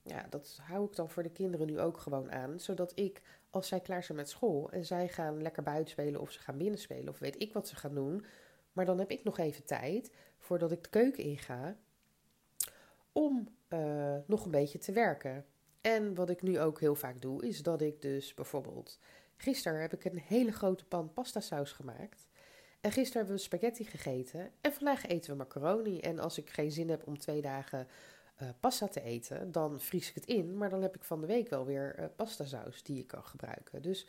ja, 0.02 0.26
dat 0.30 0.60
hou 0.62 0.86
ik 0.86 0.96
dan 0.96 1.10
voor 1.10 1.24
de 1.24 1.32
kinderen 1.32 1.68
nu 1.68 1.80
ook 1.80 1.98
gewoon 1.98 2.32
aan. 2.32 2.60
Zodat 2.60 2.92
ik, 2.96 3.22
als 3.50 3.68
zij 3.68 3.80
klaar 3.80 4.04
zijn 4.04 4.18
met 4.18 4.30
school 4.30 4.72
en 4.72 4.86
zij 4.86 5.08
gaan 5.08 5.42
lekker 5.42 5.64
buiten 5.64 5.92
spelen 5.92 6.22
of 6.22 6.32
ze 6.32 6.40
gaan 6.40 6.58
binnen 6.58 6.80
spelen 6.80 7.10
of 7.10 7.20
weet 7.20 7.42
ik 7.42 7.54
wat 7.54 7.68
ze 7.68 7.76
gaan 7.76 7.96
doen. 7.96 8.26
Maar 8.74 8.86
dan 8.86 9.00
heb 9.00 9.12
ik 9.12 9.24
nog 9.24 9.38
even 9.38 9.66
tijd 9.66 10.12
voordat 10.38 10.72
ik 10.72 10.84
de 10.84 10.90
keuken 10.90 11.24
inga 11.24 11.76
om 13.12 13.48
uh, 13.70 14.16
nog 14.26 14.46
een 14.46 14.52
beetje 14.52 14.78
te 14.78 14.92
werken. 14.92 15.46
En 15.82 16.16
wat 16.16 16.30
ik 16.30 16.42
nu 16.42 16.60
ook 16.60 16.80
heel 16.80 16.96
vaak 16.96 17.22
doe, 17.22 17.48
is 17.48 17.64
dat 17.64 17.82
ik 17.82 18.02
dus 18.02 18.34
bijvoorbeeld. 18.34 19.00
Gisteren 19.38 19.82
heb 19.82 19.94
ik 19.94 20.06
een 20.06 20.20
hele 20.20 20.52
grote 20.52 20.86
pan 20.86 21.14
pasta 21.14 21.40
saus 21.40 21.72
gemaakt. 21.72 22.28
En 22.82 22.92
gisteren 22.92 23.18
hebben 23.18 23.36
we 23.36 23.42
spaghetti 23.42 23.86
gegeten. 23.86 24.52
En 24.62 24.74
vandaag 24.74 25.06
eten 25.06 25.32
we 25.32 25.38
macaroni. 25.38 26.00
En 26.00 26.20
als 26.20 26.38
ik 26.38 26.50
geen 26.50 26.72
zin 26.72 26.90
heb 26.90 27.08
om 27.08 27.18
twee 27.18 27.42
dagen 27.42 27.88
uh, 28.42 28.50
pasta 28.60 28.88
te 28.88 29.02
eten, 29.02 29.52
dan 29.52 29.82
vries 29.82 30.10
ik 30.10 30.16
het 30.16 30.26
in. 30.26 30.58
Maar 30.58 30.70
dan 30.70 30.82
heb 30.82 30.96
ik 30.96 31.04
van 31.04 31.22
de 31.22 31.28
week 31.28 31.50
wel 31.50 31.66
weer 31.66 31.96
uh, 32.00 32.06
pasta 32.16 32.46
saus 32.46 32.84
die 32.84 33.00
ik 33.00 33.08
kan 33.08 33.24
gebruiken. 33.24 33.82
Dus 33.82 34.08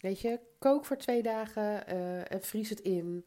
weet 0.00 0.20
je, 0.20 0.40
kook 0.58 0.84
voor 0.84 0.96
twee 0.96 1.22
dagen 1.22 1.92
uh, 1.92 2.32
en 2.32 2.42
vries 2.42 2.70
het 2.70 2.80
in. 2.80 3.26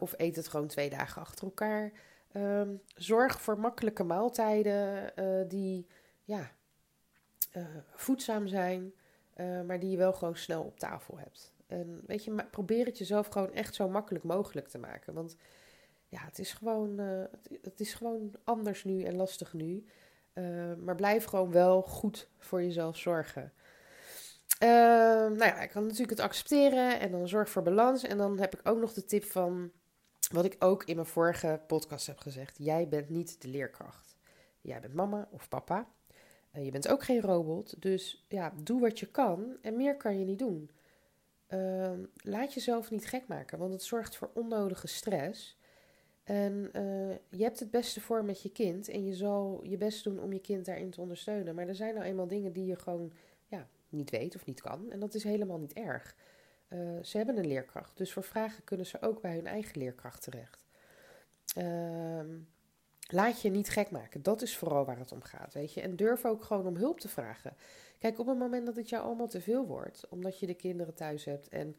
of 0.00 0.14
eet 0.16 0.36
het 0.36 0.48
gewoon 0.48 0.66
twee 0.66 0.90
dagen 0.90 1.22
achter 1.22 1.44
elkaar. 1.44 1.92
Um, 2.36 2.82
zorg 2.94 3.40
voor 3.40 3.58
makkelijke 3.58 4.04
maaltijden 4.04 5.12
die 5.48 5.86
ja, 6.24 6.50
voedzaam 7.94 8.46
zijn, 8.46 8.92
maar 9.66 9.80
die 9.80 9.90
je 9.90 9.96
wel 9.96 10.12
gewoon 10.12 10.36
snel 10.36 10.62
op 10.62 10.78
tafel 10.78 11.18
hebt. 11.18 11.51
En 11.72 12.00
weet 12.06 12.24
je, 12.24 12.44
probeer 12.50 12.86
het 12.86 12.98
jezelf 12.98 13.26
gewoon 13.26 13.52
echt 13.52 13.74
zo 13.74 13.88
makkelijk 13.88 14.24
mogelijk 14.24 14.68
te 14.68 14.78
maken. 14.78 15.14
Want 15.14 15.36
ja, 16.08 16.24
het 16.24 16.38
is 16.38 16.52
gewoon, 16.52 17.00
uh, 17.00 17.24
het, 17.62 17.80
is 17.80 17.94
gewoon 17.94 18.34
anders 18.44 18.84
nu 18.84 19.02
en 19.02 19.16
lastig 19.16 19.52
nu. 19.52 19.84
Uh, 20.34 20.74
maar 20.74 20.94
blijf 20.94 21.24
gewoon 21.24 21.50
wel 21.50 21.82
goed 21.82 22.28
voor 22.38 22.62
jezelf 22.62 22.96
zorgen. 22.96 23.52
Uh, 24.62 24.68
nou 24.68 25.44
ja, 25.44 25.60
ik 25.60 25.70
kan 25.70 25.82
natuurlijk 25.82 26.10
het 26.10 26.20
accepteren 26.20 27.00
en 27.00 27.10
dan 27.10 27.28
zorg 27.28 27.48
voor 27.48 27.62
balans. 27.62 28.04
En 28.04 28.18
dan 28.18 28.38
heb 28.38 28.54
ik 28.54 28.68
ook 28.68 28.78
nog 28.78 28.92
de 28.92 29.04
tip 29.04 29.24
van 29.24 29.70
wat 30.32 30.44
ik 30.44 30.56
ook 30.58 30.84
in 30.84 30.94
mijn 30.94 31.06
vorige 31.06 31.60
podcast 31.66 32.06
heb 32.06 32.18
gezegd. 32.18 32.56
Jij 32.58 32.88
bent 32.88 33.08
niet 33.08 33.42
de 33.42 33.48
leerkracht. 33.48 34.16
Jij 34.60 34.80
bent 34.80 34.94
mama 34.94 35.28
of 35.30 35.48
papa. 35.48 35.88
je 36.52 36.70
bent 36.70 36.88
ook 36.88 37.02
geen 37.04 37.20
robot. 37.20 37.82
Dus 37.82 38.24
ja, 38.28 38.52
doe 38.62 38.80
wat 38.80 38.98
je 38.98 39.06
kan 39.06 39.56
en 39.62 39.76
meer 39.76 39.96
kan 39.96 40.18
je 40.18 40.24
niet 40.24 40.38
doen. 40.38 40.70
Uh, 41.54 41.92
laat 42.14 42.54
jezelf 42.54 42.90
niet 42.90 43.06
gek 43.06 43.26
maken, 43.26 43.58
want 43.58 43.72
het 43.72 43.82
zorgt 43.82 44.16
voor 44.16 44.30
onnodige 44.34 44.86
stress. 44.86 45.56
En 46.24 46.70
uh, 46.76 47.14
je 47.28 47.42
hebt 47.42 47.60
het 47.60 47.70
beste 47.70 48.00
voor 48.00 48.24
met 48.24 48.42
je 48.42 48.52
kind 48.52 48.88
en 48.88 49.04
je 49.04 49.14
zal 49.14 49.60
je 49.62 49.76
best 49.76 50.04
doen 50.04 50.20
om 50.20 50.32
je 50.32 50.40
kind 50.40 50.64
daarin 50.64 50.90
te 50.90 51.00
ondersteunen. 51.00 51.54
Maar 51.54 51.68
er 51.68 51.74
zijn 51.74 51.94
nou 51.94 52.06
eenmaal 52.06 52.28
dingen 52.28 52.52
die 52.52 52.66
je 52.66 52.76
gewoon 52.76 53.12
ja, 53.46 53.68
niet 53.88 54.10
weet 54.10 54.34
of 54.34 54.44
niet 54.44 54.60
kan. 54.60 54.90
En 54.90 55.00
dat 55.00 55.14
is 55.14 55.24
helemaal 55.24 55.58
niet 55.58 55.72
erg. 55.72 56.16
Uh, 56.68 57.02
ze 57.02 57.16
hebben 57.16 57.36
een 57.36 57.46
leerkracht, 57.46 57.96
dus 57.96 58.12
voor 58.12 58.22
vragen 58.22 58.64
kunnen 58.64 58.86
ze 58.86 59.02
ook 59.02 59.20
bij 59.20 59.34
hun 59.34 59.46
eigen 59.46 59.78
leerkracht 59.78 60.22
terecht. 60.22 60.64
Uh, 61.58 62.20
laat 63.12 63.42
je 63.42 63.50
niet 63.50 63.68
gek 63.68 63.90
maken. 63.90 64.22
Dat 64.22 64.42
is 64.42 64.56
vooral 64.56 64.84
waar 64.84 64.98
het 64.98 65.12
om 65.12 65.22
gaat, 65.22 65.54
weet 65.54 65.72
je. 65.72 65.80
En 65.80 65.96
durf 65.96 66.24
ook 66.24 66.44
gewoon 66.44 66.66
om 66.66 66.76
hulp 66.76 67.00
te 67.00 67.08
vragen. 67.08 67.56
Kijk, 67.98 68.18
op 68.18 68.26
het 68.26 68.38
moment 68.38 68.66
dat 68.66 68.76
het 68.76 68.88
jou 68.88 69.04
allemaal 69.04 69.28
te 69.28 69.40
veel 69.40 69.66
wordt, 69.66 70.06
omdat 70.08 70.38
je 70.38 70.46
de 70.46 70.54
kinderen 70.54 70.94
thuis 70.94 71.24
hebt 71.24 71.48
en 71.48 71.76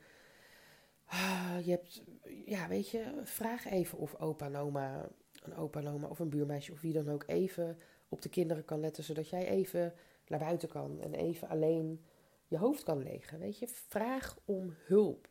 ah, 1.06 1.58
je 1.63 1.72
hebt, 1.72 2.04
ja, 2.46 2.67
weet 2.67 2.89
je, 2.89 3.22
vraag 3.24 3.65
even 3.65 3.98
of 3.98 4.19
opa 4.19 4.46
en 4.46 4.56
oma, 4.56 5.10
een 5.43 5.56
opa 5.56 5.80
en 5.80 5.88
oma 5.88 6.08
of 6.08 6.19
een 6.19 6.30
buurmeisje 6.30 6.72
of 6.72 6.82
wie 6.82 6.93
dan 6.93 7.10
ook 7.10 7.24
even 7.28 7.78
op 8.10 8.22
de 8.22 8.30
kinderen 8.30 8.65
kan 8.65 8.80
letten, 8.80 9.04
zodat 9.04 9.30
jij 9.30 9.48
even 9.48 9.93
naar 10.28 10.39
buiten 10.39 10.69
kan 10.69 11.02
en 11.02 11.13
even 11.13 11.50
alleen 11.50 12.06
je 12.48 12.58
hoofd 12.58 12.84
kan 12.84 13.04
legen. 13.04 13.39
Weet 13.39 13.60
je, 13.60 13.67
vraag 13.67 14.38
om 14.46 14.76
hulp. 14.86 15.30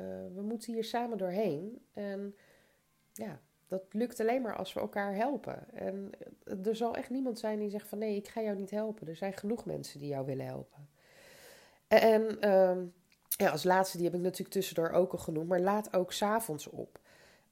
Uh, 0.00 0.06
we 0.34 0.42
moeten 0.42 0.72
hier 0.72 0.84
samen 0.84 1.18
doorheen. 1.18 1.82
En 1.92 2.34
ja, 3.12 3.40
dat 3.68 3.82
lukt 3.90 4.20
alleen 4.20 4.42
maar 4.42 4.56
als 4.56 4.72
we 4.72 4.80
elkaar 4.80 5.14
helpen. 5.14 5.74
En 5.74 6.10
er 6.64 6.76
zal 6.76 6.94
echt 6.96 7.10
niemand 7.10 7.38
zijn 7.38 7.58
die 7.58 7.70
zegt 7.70 7.88
van 7.88 7.98
nee, 7.98 8.16
ik 8.16 8.28
ga 8.28 8.40
jou 8.42 8.56
niet 8.56 8.70
helpen. 8.70 9.08
Er 9.08 9.16
zijn 9.16 9.32
genoeg 9.32 9.64
mensen 9.64 10.00
die 10.00 10.08
jou 10.08 10.26
willen 10.26 10.46
helpen. 10.46 10.88
En 11.88 12.36
uh, 12.40 12.76
ja, 13.28 13.50
als 13.50 13.64
laatste, 13.64 13.96
die 13.96 14.06
heb 14.06 14.14
ik 14.14 14.20
natuurlijk 14.20 14.50
tussendoor 14.50 14.90
ook 14.90 15.12
al 15.12 15.18
genoemd, 15.18 15.48
maar 15.48 15.60
laat 15.60 15.96
ook 15.96 16.12
s'avonds 16.12 16.66
op. 16.66 16.98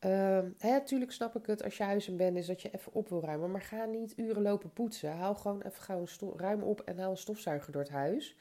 Uh, 0.01 0.39
hè, 0.59 0.85
tuurlijk 0.85 1.13
snap 1.13 1.37
ik 1.37 1.47
het 1.47 1.65
als 1.65 1.77
je 1.77 1.83
huis 1.83 2.09
en 2.09 2.17
bent 2.17 2.37
is 2.37 2.47
dat 2.47 2.63
je 2.63 2.71
even 2.71 2.93
op 2.93 3.09
wil 3.09 3.23
ruimen. 3.23 3.51
Maar 3.51 3.63
ga 3.63 3.85
niet 3.85 4.13
uren 4.17 4.43
lopen 4.43 4.73
poetsen. 4.73 5.11
Haal 5.11 5.35
gewoon 5.35 5.63
even 5.63 5.83
gauw 5.83 6.05
ruim 6.37 6.63
op 6.63 6.81
en 6.81 6.99
haal 6.99 7.11
een 7.11 7.17
stofzuiger 7.17 7.73
door 7.73 7.83
het 7.83 7.91
huis. 7.91 8.37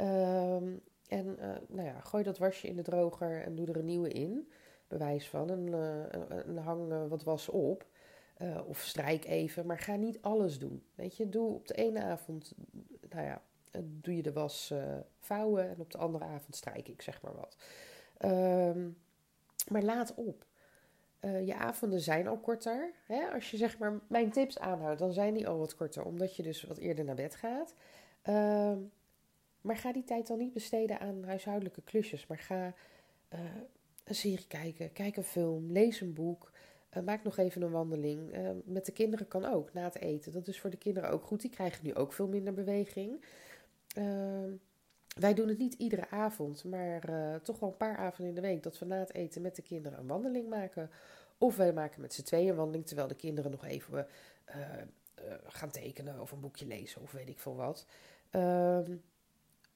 Uh, 0.00 0.54
en 0.54 1.36
uh, 1.38 1.46
nou 1.68 1.86
ja, 1.86 2.00
gooi 2.00 2.24
dat 2.24 2.38
wasje 2.38 2.68
in 2.68 2.76
de 2.76 2.82
droger 2.82 3.42
en 3.42 3.54
doe 3.54 3.66
er 3.66 3.76
een 3.76 3.84
nieuwe 3.84 4.08
in 4.08 4.48
bewijs 4.92 5.28
van. 5.28 5.50
En, 5.50 5.66
uh, 6.54 6.64
hang 6.64 6.92
uh, 6.92 7.06
wat 7.08 7.22
was 7.22 7.48
op. 7.48 7.86
Uh, 8.42 8.60
of 8.66 8.78
strijk 8.78 9.24
even, 9.24 9.66
maar 9.66 9.78
ga 9.78 9.96
niet 9.96 10.22
alles 10.22 10.58
doen. 10.58 10.82
Weet 10.94 11.16
je, 11.16 11.28
doe 11.28 11.54
op 11.54 11.66
de 11.66 11.74
ene 11.74 12.02
avond, 12.02 12.52
nou 13.08 13.24
ja, 13.24 13.42
doe 13.80 14.16
je 14.16 14.22
de 14.22 14.32
was 14.32 14.74
vouwen 15.20 15.68
en 15.68 15.78
op 15.78 15.90
de 15.90 15.98
andere 15.98 16.24
avond 16.24 16.56
strijk 16.56 16.88
ik, 16.88 17.02
zeg 17.02 17.22
maar 17.22 17.34
wat. 17.34 17.56
Um, 18.24 18.98
maar 19.68 19.82
laat 19.82 20.14
op. 20.14 20.46
je 21.20 21.54
avonden 21.54 22.00
zijn 22.00 22.26
al 22.28 22.38
korter. 22.38 22.92
Hè? 23.06 23.32
Als 23.34 23.50
je 23.50 23.56
zeg 23.56 23.78
maar 23.78 24.00
mijn 24.06 24.30
tips 24.30 24.58
aanhoudt, 24.58 24.98
dan 24.98 25.12
zijn 25.12 25.34
die 25.34 25.48
al 25.48 25.58
wat 25.58 25.74
korter, 25.74 26.04
omdat 26.04 26.36
je 26.36 26.42
dus 26.42 26.62
wat 26.62 26.76
eerder 26.76 27.04
naar 27.04 27.14
bed 27.14 27.34
gaat. 27.34 27.74
Uh, 28.28 28.72
maar 29.60 29.76
ga 29.76 29.92
die 29.92 30.04
tijd 30.04 30.26
dan 30.26 30.38
niet 30.38 30.52
besteden 30.52 31.00
aan 31.00 31.24
huishoudelijke 31.24 31.82
klusjes, 31.82 32.26
maar 32.26 32.38
ga 32.38 32.74
een 34.04 34.14
serie 34.14 34.46
kijken, 34.46 34.92
kijk 34.92 35.16
een 35.16 35.24
film, 35.24 35.72
lees 35.72 36.00
een 36.00 36.14
boek, 36.14 36.52
uh, 36.96 37.02
maak 37.02 37.24
nog 37.24 37.38
even 37.38 37.62
een 37.62 37.70
wandeling. 37.70 38.36
Uh, 38.36 38.50
met 38.64 38.86
de 38.86 38.92
kinderen 38.92 39.28
kan 39.28 39.44
ook, 39.44 39.72
na 39.72 39.84
het 39.84 39.98
eten. 39.98 40.32
Dat 40.32 40.48
is 40.48 40.60
voor 40.60 40.70
de 40.70 40.76
kinderen 40.76 41.10
ook 41.10 41.24
goed. 41.24 41.40
Die 41.40 41.50
krijgen 41.50 41.84
nu 41.84 41.94
ook 41.94 42.12
veel 42.12 42.28
minder 42.28 42.52
beweging. 42.52 43.24
Uh, 43.98 44.04
wij 45.18 45.34
doen 45.34 45.48
het 45.48 45.58
niet 45.58 45.74
iedere 45.74 46.10
avond, 46.10 46.64
maar 46.64 47.00
toch 47.42 47.58
wel 47.58 47.68
een 47.68 47.76
paar 47.76 47.96
avonden 47.96 48.28
in 48.28 48.42
de 48.42 48.48
week 48.48 48.62
dat 48.62 48.78
we 48.78 48.84
na 48.84 48.98
het 48.98 49.14
eten 49.14 49.42
met 49.42 49.56
de 49.56 49.62
kinderen 49.62 49.98
een 49.98 50.06
wandeling 50.06 50.48
maken. 50.48 50.90
Of 51.38 51.56
wij 51.56 51.72
maken 51.72 52.00
met 52.00 52.14
z'n 52.14 52.22
tweeën 52.22 52.48
een 52.48 52.56
wandeling, 52.56 52.86
terwijl 52.86 53.08
de 53.08 53.14
kinderen 53.14 53.50
nog 53.50 53.64
even 53.64 54.06
gaan 55.46 55.70
tekenen 55.70 56.20
of 56.20 56.32
een 56.32 56.40
boekje 56.40 56.66
lezen 56.66 57.02
of 57.02 57.12
weet 57.12 57.28
ik 57.28 57.38
veel 57.38 57.56
wat. 57.56 57.86
Ehm, 58.30 58.96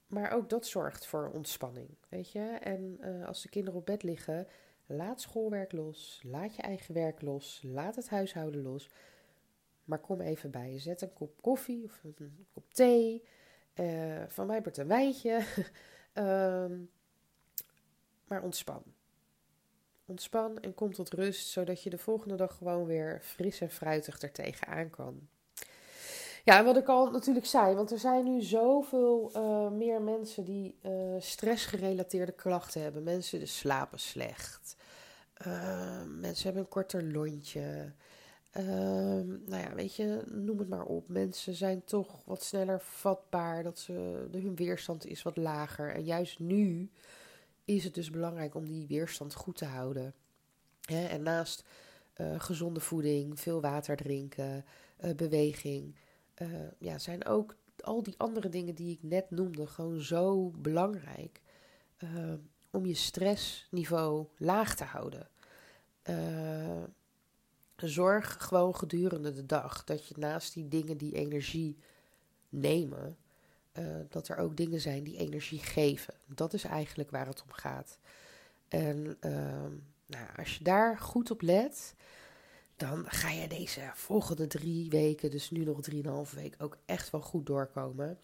maar 0.07 0.33
ook 0.33 0.49
dat 0.49 0.66
zorgt 0.66 1.07
voor 1.07 1.31
ontspanning, 1.35 1.88
weet 2.09 2.33
je. 2.33 2.59
En 2.61 2.99
uh, 3.01 3.27
als 3.27 3.42
de 3.42 3.49
kinderen 3.49 3.81
op 3.81 3.87
bed 3.87 4.03
liggen, 4.03 4.47
laat 4.87 5.21
schoolwerk 5.21 5.73
los, 5.73 6.21
laat 6.25 6.57
je 6.57 6.62
eigen 6.62 6.95
werk 6.95 7.23
los, 7.23 7.61
laat 7.62 7.97
het 7.97 8.09
huishouden 8.09 8.62
los. 8.62 8.90
Maar 9.85 9.99
kom 10.01 10.21
even 10.21 10.51
bij 10.51 10.73
je. 10.73 10.79
Zet 10.79 11.03
een 11.03 11.12
kop 11.12 11.42
koffie 11.42 11.85
of 11.85 12.01
een 12.05 12.47
kop 12.53 12.73
thee. 12.73 13.25
Uh, 13.75 14.23
van 14.29 14.47
mij 14.47 14.62
wordt 14.62 14.77
een 14.77 14.88
wijntje. 14.88 15.45
um, 16.14 16.90
maar 18.29 18.42
ontspan. 18.42 18.83
Ontspan 20.05 20.61
en 20.61 20.75
kom 20.75 20.92
tot 20.92 21.12
rust, 21.12 21.49
zodat 21.49 21.83
je 21.83 21.90
de 21.90 21.99
volgende 21.99 22.35
dag 22.35 22.57
gewoon 22.57 22.87
weer 22.87 23.21
fris 23.23 23.61
en 23.61 23.71
fruitig 23.71 24.23
er 24.23 24.33
tegenaan 24.33 24.90
kan. 24.90 25.29
Ja, 26.47 26.65
wat 26.65 26.77
ik 26.77 26.89
al 26.89 27.11
natuurlijk 27.11 27.47
zei, 27.47 27.75
want 27.75 27.91
er 27.91 27.99
zijn 27.99 28.25
nu 28.25 28.43
zoveel 28.43 29.31
uh, 29.37 29.71
meer 29.71 30.03
mensen 30.03 30.45
die 30.45 30.75
uh, 30.83 30.93
stressgerelateerde 31.19 32.33
klachten 32.33 32.83
hebben. 32.83 33.03
Mensen 33.03 33.39
die 33.39 33.49
slapen 33.49 34.01
slecht. 34.01 34.77
Uh, 35.47 36.03
mensen 36.07 36.45
hebben 36.45 36.63
een 36.63 36.69
korter 36.69 37.05
lontje. 37.05 37.93
Nou 38.53 39.57
ja, 39.63 39.75
weet 39.75 39.95
je, 39.95 40.23
noem 40.27 40.59
het 40.59 40.69
maar 40.69 40.85
op. 40.85 41.09
Mensen 41.09 41.55
zijn 41.55 41.85
toch 41.85 42.23
wat 42.25 42.43
sneller 42.43 42.81
vatbaar. 42.81 43.63
Dat 43.63 43.79
ze, 43.79 44.27
hun 44.33 44.57
weerstand 44.57 45.07
is 45.07 45.23
wat 45.23 45.37
lager. 45.37 45.95
En 45.95 46.05
juist 46.05 46.39
nu 46.39 46.91
is 47.65 47.85
het 47.85 47.95
dus 47.95 48.11
belangrijk 48.11 48.55
om 48.55 48.67
die 48.67 48.87
weerstand 48.87 49.35
goed 49.35 49.57
te 49.57 49.65
houden. 49.65 50.15
Hè? 50.81 51.07
En 51.07 51.23
naast 51.23 51.65
gezonde 52.39 52.81
voeding, 52.81 53.41
veel 53.41 53.61
water 53.61 53.97
drinken, 53.97 54.65
beweging 55.17 55.95
uh, 56.42 56.49
ja, 56.79 56.99
zijn 56.99 57.25
ook 57.25 57.57
al 57.81 58.03
die 58.03 58.14
andere 58.18 58.49
dingen 58.49 58.75
die 58.75 58.92
ik 58.92 59.03
net 59.03 59.31
noemde 59.31 59.66
gewoon 59.66 60.01
zo 60.01 60.51
belangrijk 60.51 61.40
uh, 61.99 62.33
om 62.70 62.87
je 62.87 62.94
stressniveau 62.94 64.27
laag 64.37 64.77
te 64.77 64.85
houden. 64.85 65.29
Uh, 66.11 66.83
zorg 67.77 68.37
gewoon 68.38 68.77
gedurende 68.77 69.33
de 69.33 69.46
dag 69.46 69.85
dat 69.85 70.09
je 70.09 70.14
naast 70.18 70.55
die 70.55 70.68
dingen 70.68 70.96
die 70.96 71.14
energie 71.14 71.77
nemen, 72.49 73.16
dat 74.09 74.29
er 74.29 74.37
ook 74.37 74.57
dingen 74.57 74.81
zijn 74.81 75.05
die 75.05 75.16
energie 75.16 75.59
geven. 75.59 76.14
Dat 76.27 76.53
is 76.53 76.64
eigenlijk 76.64 77.11
waar 77.11 77.27
het 77.27 77.42
om 77.42 77.53
gaat. 77.53 77.99
En 78.68 79.16
ehm, 79.20 79.72
nou, 80.07 80.27
als 80.37 80.59
je 80.59 80.64
daar 80.64 80.99
goed 80.99 81.31
op 81.31 81.40
let, 81.40 81.94
dan 82.77 83.05
ga 83.07 83.31
je 83.31 83.49
deze 83.49 83.91
volgende 83.95 84.47
drie 84.47 84.91
weken, 84.91 85.31
dus 85.31 85.51
nu 85.51 85.65
nog 85.65 85.81
drieënhalve 85.81 86.37
week, 86.37 86.55
ook 86.59 86.79
echt 86.85 87.11
wel 87.11 87.21
goed 87.21 87.47
doorkomen. 87.47 88.19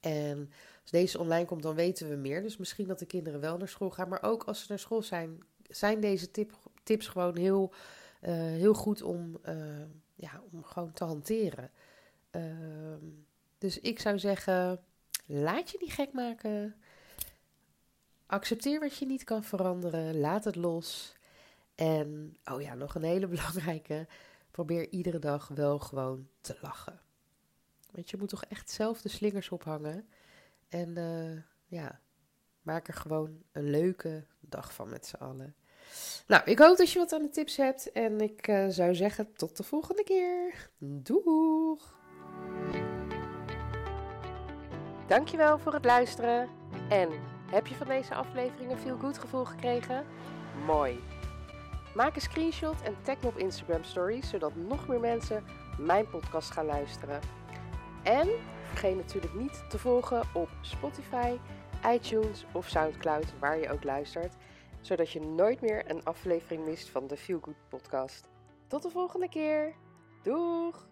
En 0.00 0.50
als 0.82 0.90
deze 0.90 1.18
online 1.18 1.44
komt, 1.44 1.62
dan 1.62 1.74
weten 1.74 2.08
we 2.08 2.14
meer. 2.14 2.42
Dus 2.42 2.56
misschien 2.56 2.86
dat 2.86 2.98
de 2.98 3.06
kinderen 3.06 3.40
wel 3.40 3.56
naar 3.56 3.68
school 3.68 3.90
gaan. 3.90 4.08
Maar 4.08 4.22
ook 4.22 4.44
als 4.44 4.60
ze 4.60 4.66
naar 4.68 4.78
school 4.78 5.02
zijn, 5.02 5.42
zijn 5.68 6.00
deze 6.00 6.30
tip, 6.30 6.52
tips 6.82 7.06
gewoon 7.06 7.36
heel, 7.36 7.72
uh, 8.22 8.30
heel 8.32 8.74
goed 8.74 9.02
om, 9.02 9.38
uh, 9.48 9.82
ja, 10.14 10.42
om 10.50 10.64
gewoon 10.64 10.92
te 10.92 11.04
hanteren. 11.04 11.70
Uh, 12.30 12.42
dus 13.58 13.80
ik 13.80 13.98
zou 13.98 14.18
zeggen, 14.18 14.80
laat 15.26 15.70
je 15.70 15.78
niet 15.80 15.92
gek 15.92 16.12
maken. 16.12 16.74
Accepteer 18.26 18.80
wat 18.80 18.96
je 18.96 19.06
niet 19.06 19.24
kan 19.24 19.44
veranderen. 19.44 20.20
Laat 20.20 20.44
het 20.44 20.56
los. 20.56 21.16
En, 21.78 22.36
oh 22.44 22.60
ja, 22.60 22.74
nog 22.74 22.94
een 22.94 23.02
hele 23.02 23.26
belangrijke. 23.36 24.06
Probeer 24.50 24.88
iedere 24.88 25.18
dag 25.18 25.48
wel 25.48 25.78
gewoon 25.78 26.28
te 26.40 26.56
lachen. 26.60 27.00
Want 27.90 28.10
je 28.10 28.16
moet 28.16 28.28
toch 28.28 28.44
echt 28.44 28.70
zelf 28.70 29.02
de 29.02 29.08
slingers 29.08 29.48
ophangen. 29.48 30.08
En 30.68 30.98
uh, 30.98 31.42
ja, 31.66 32.00
maak 32.62 32.88
er 32.88 32.94
gewoon 32.94 33.42
een 33.52 33.70
leuke 33.70 34.26
dag 34.40 34.72
van 34.72 34.88
met 34.88 35.06
z'n 35.06 35.16
allen. 35.16 35.54
Nou, 36.26 36.42
ik 36.44 36.58
hoop 36.58 36.76
dat 36.76 36.90
je 36.90 36.98
wat 36.98 37.12
aan 37.12 37.22
de 37.22 37.28
tips 37.28 37.56
hebt. 37.56 37.92
En 37.92 38.20
ik 38.20 38.48
uh, 38.48 38.68
zou 38.68 38.94
zeggen, 38.94 39.32
tot 39.32 39.56
de 39.56 39.62
volgende 39.62 40.04
keer. 40.04 40.70
Doeg! 40.78 41.96
Dankjewel 45.06 45.58
voor 45.58 45.72
het 45.74 45.84
luisteren. 45.84 46.48
En 46.88 47.08
heb 47.50 47.66
je 47.66 47.74
van 47.74 47.86
deze 47.86 48.14
aflevering 48.14 48.70
een 48.70 48.78
feel 48.78 48.98
good 48.98 49.18
gevoel 49.18 49.44
gekregen? 49.44 50.06
Mooi! 50.66 51.17
Maak 51.94 52.14
een 52.14 52.20
screenshot 52.20 52.82
en 52.82 52.96
tag 53.02 53.20
me 53.20 53.28
op 53.28 53.38
Instagram 53.38 53.84
Stories, 53.84 54.30
zodat 54.30 54.54
nog 54.54 54.88
meer 54.88 55.00
mensen 55.00 55.44
mijn 55.78 56.08
podcast 56.08 56.50
gaan 56.50 56.66
luisteren. 56.66 57.20
En 58.02 58.28
vergeet 58.62 58.96
natuurlijk 58.96 59.34
niet 59.34 59.64
te 59.68 59.78
volgen 59.78 60.22
op 60.34 60.48
Spotify, 60.60 61.36
iTunes 61.86 62.44
of 62.52 62.68
Soundcloud, 62.68 63.38
waar 63.38 63.58
je 63.58 63.70
ook 63.70 63.84
luistert, 63.84 64.36
zodat 64.80 65.10
je 65.10 65.20
nooit 65.20 65.60
meer 65.60 65.90
een 65.90 66.04
aflevering 66.04 66.64
mist 66.64 66.88
van 66.88 67.06
de 67.06 67.16
Feel 67.16 67.38
Good 67.40 67.68
podcast. 67.68 68.28
Tot 68.66 68.82
de 68.82 68.90
volgende 68.90 69.28
keer. 69.28 69.74
Doeg! 70.22 70.87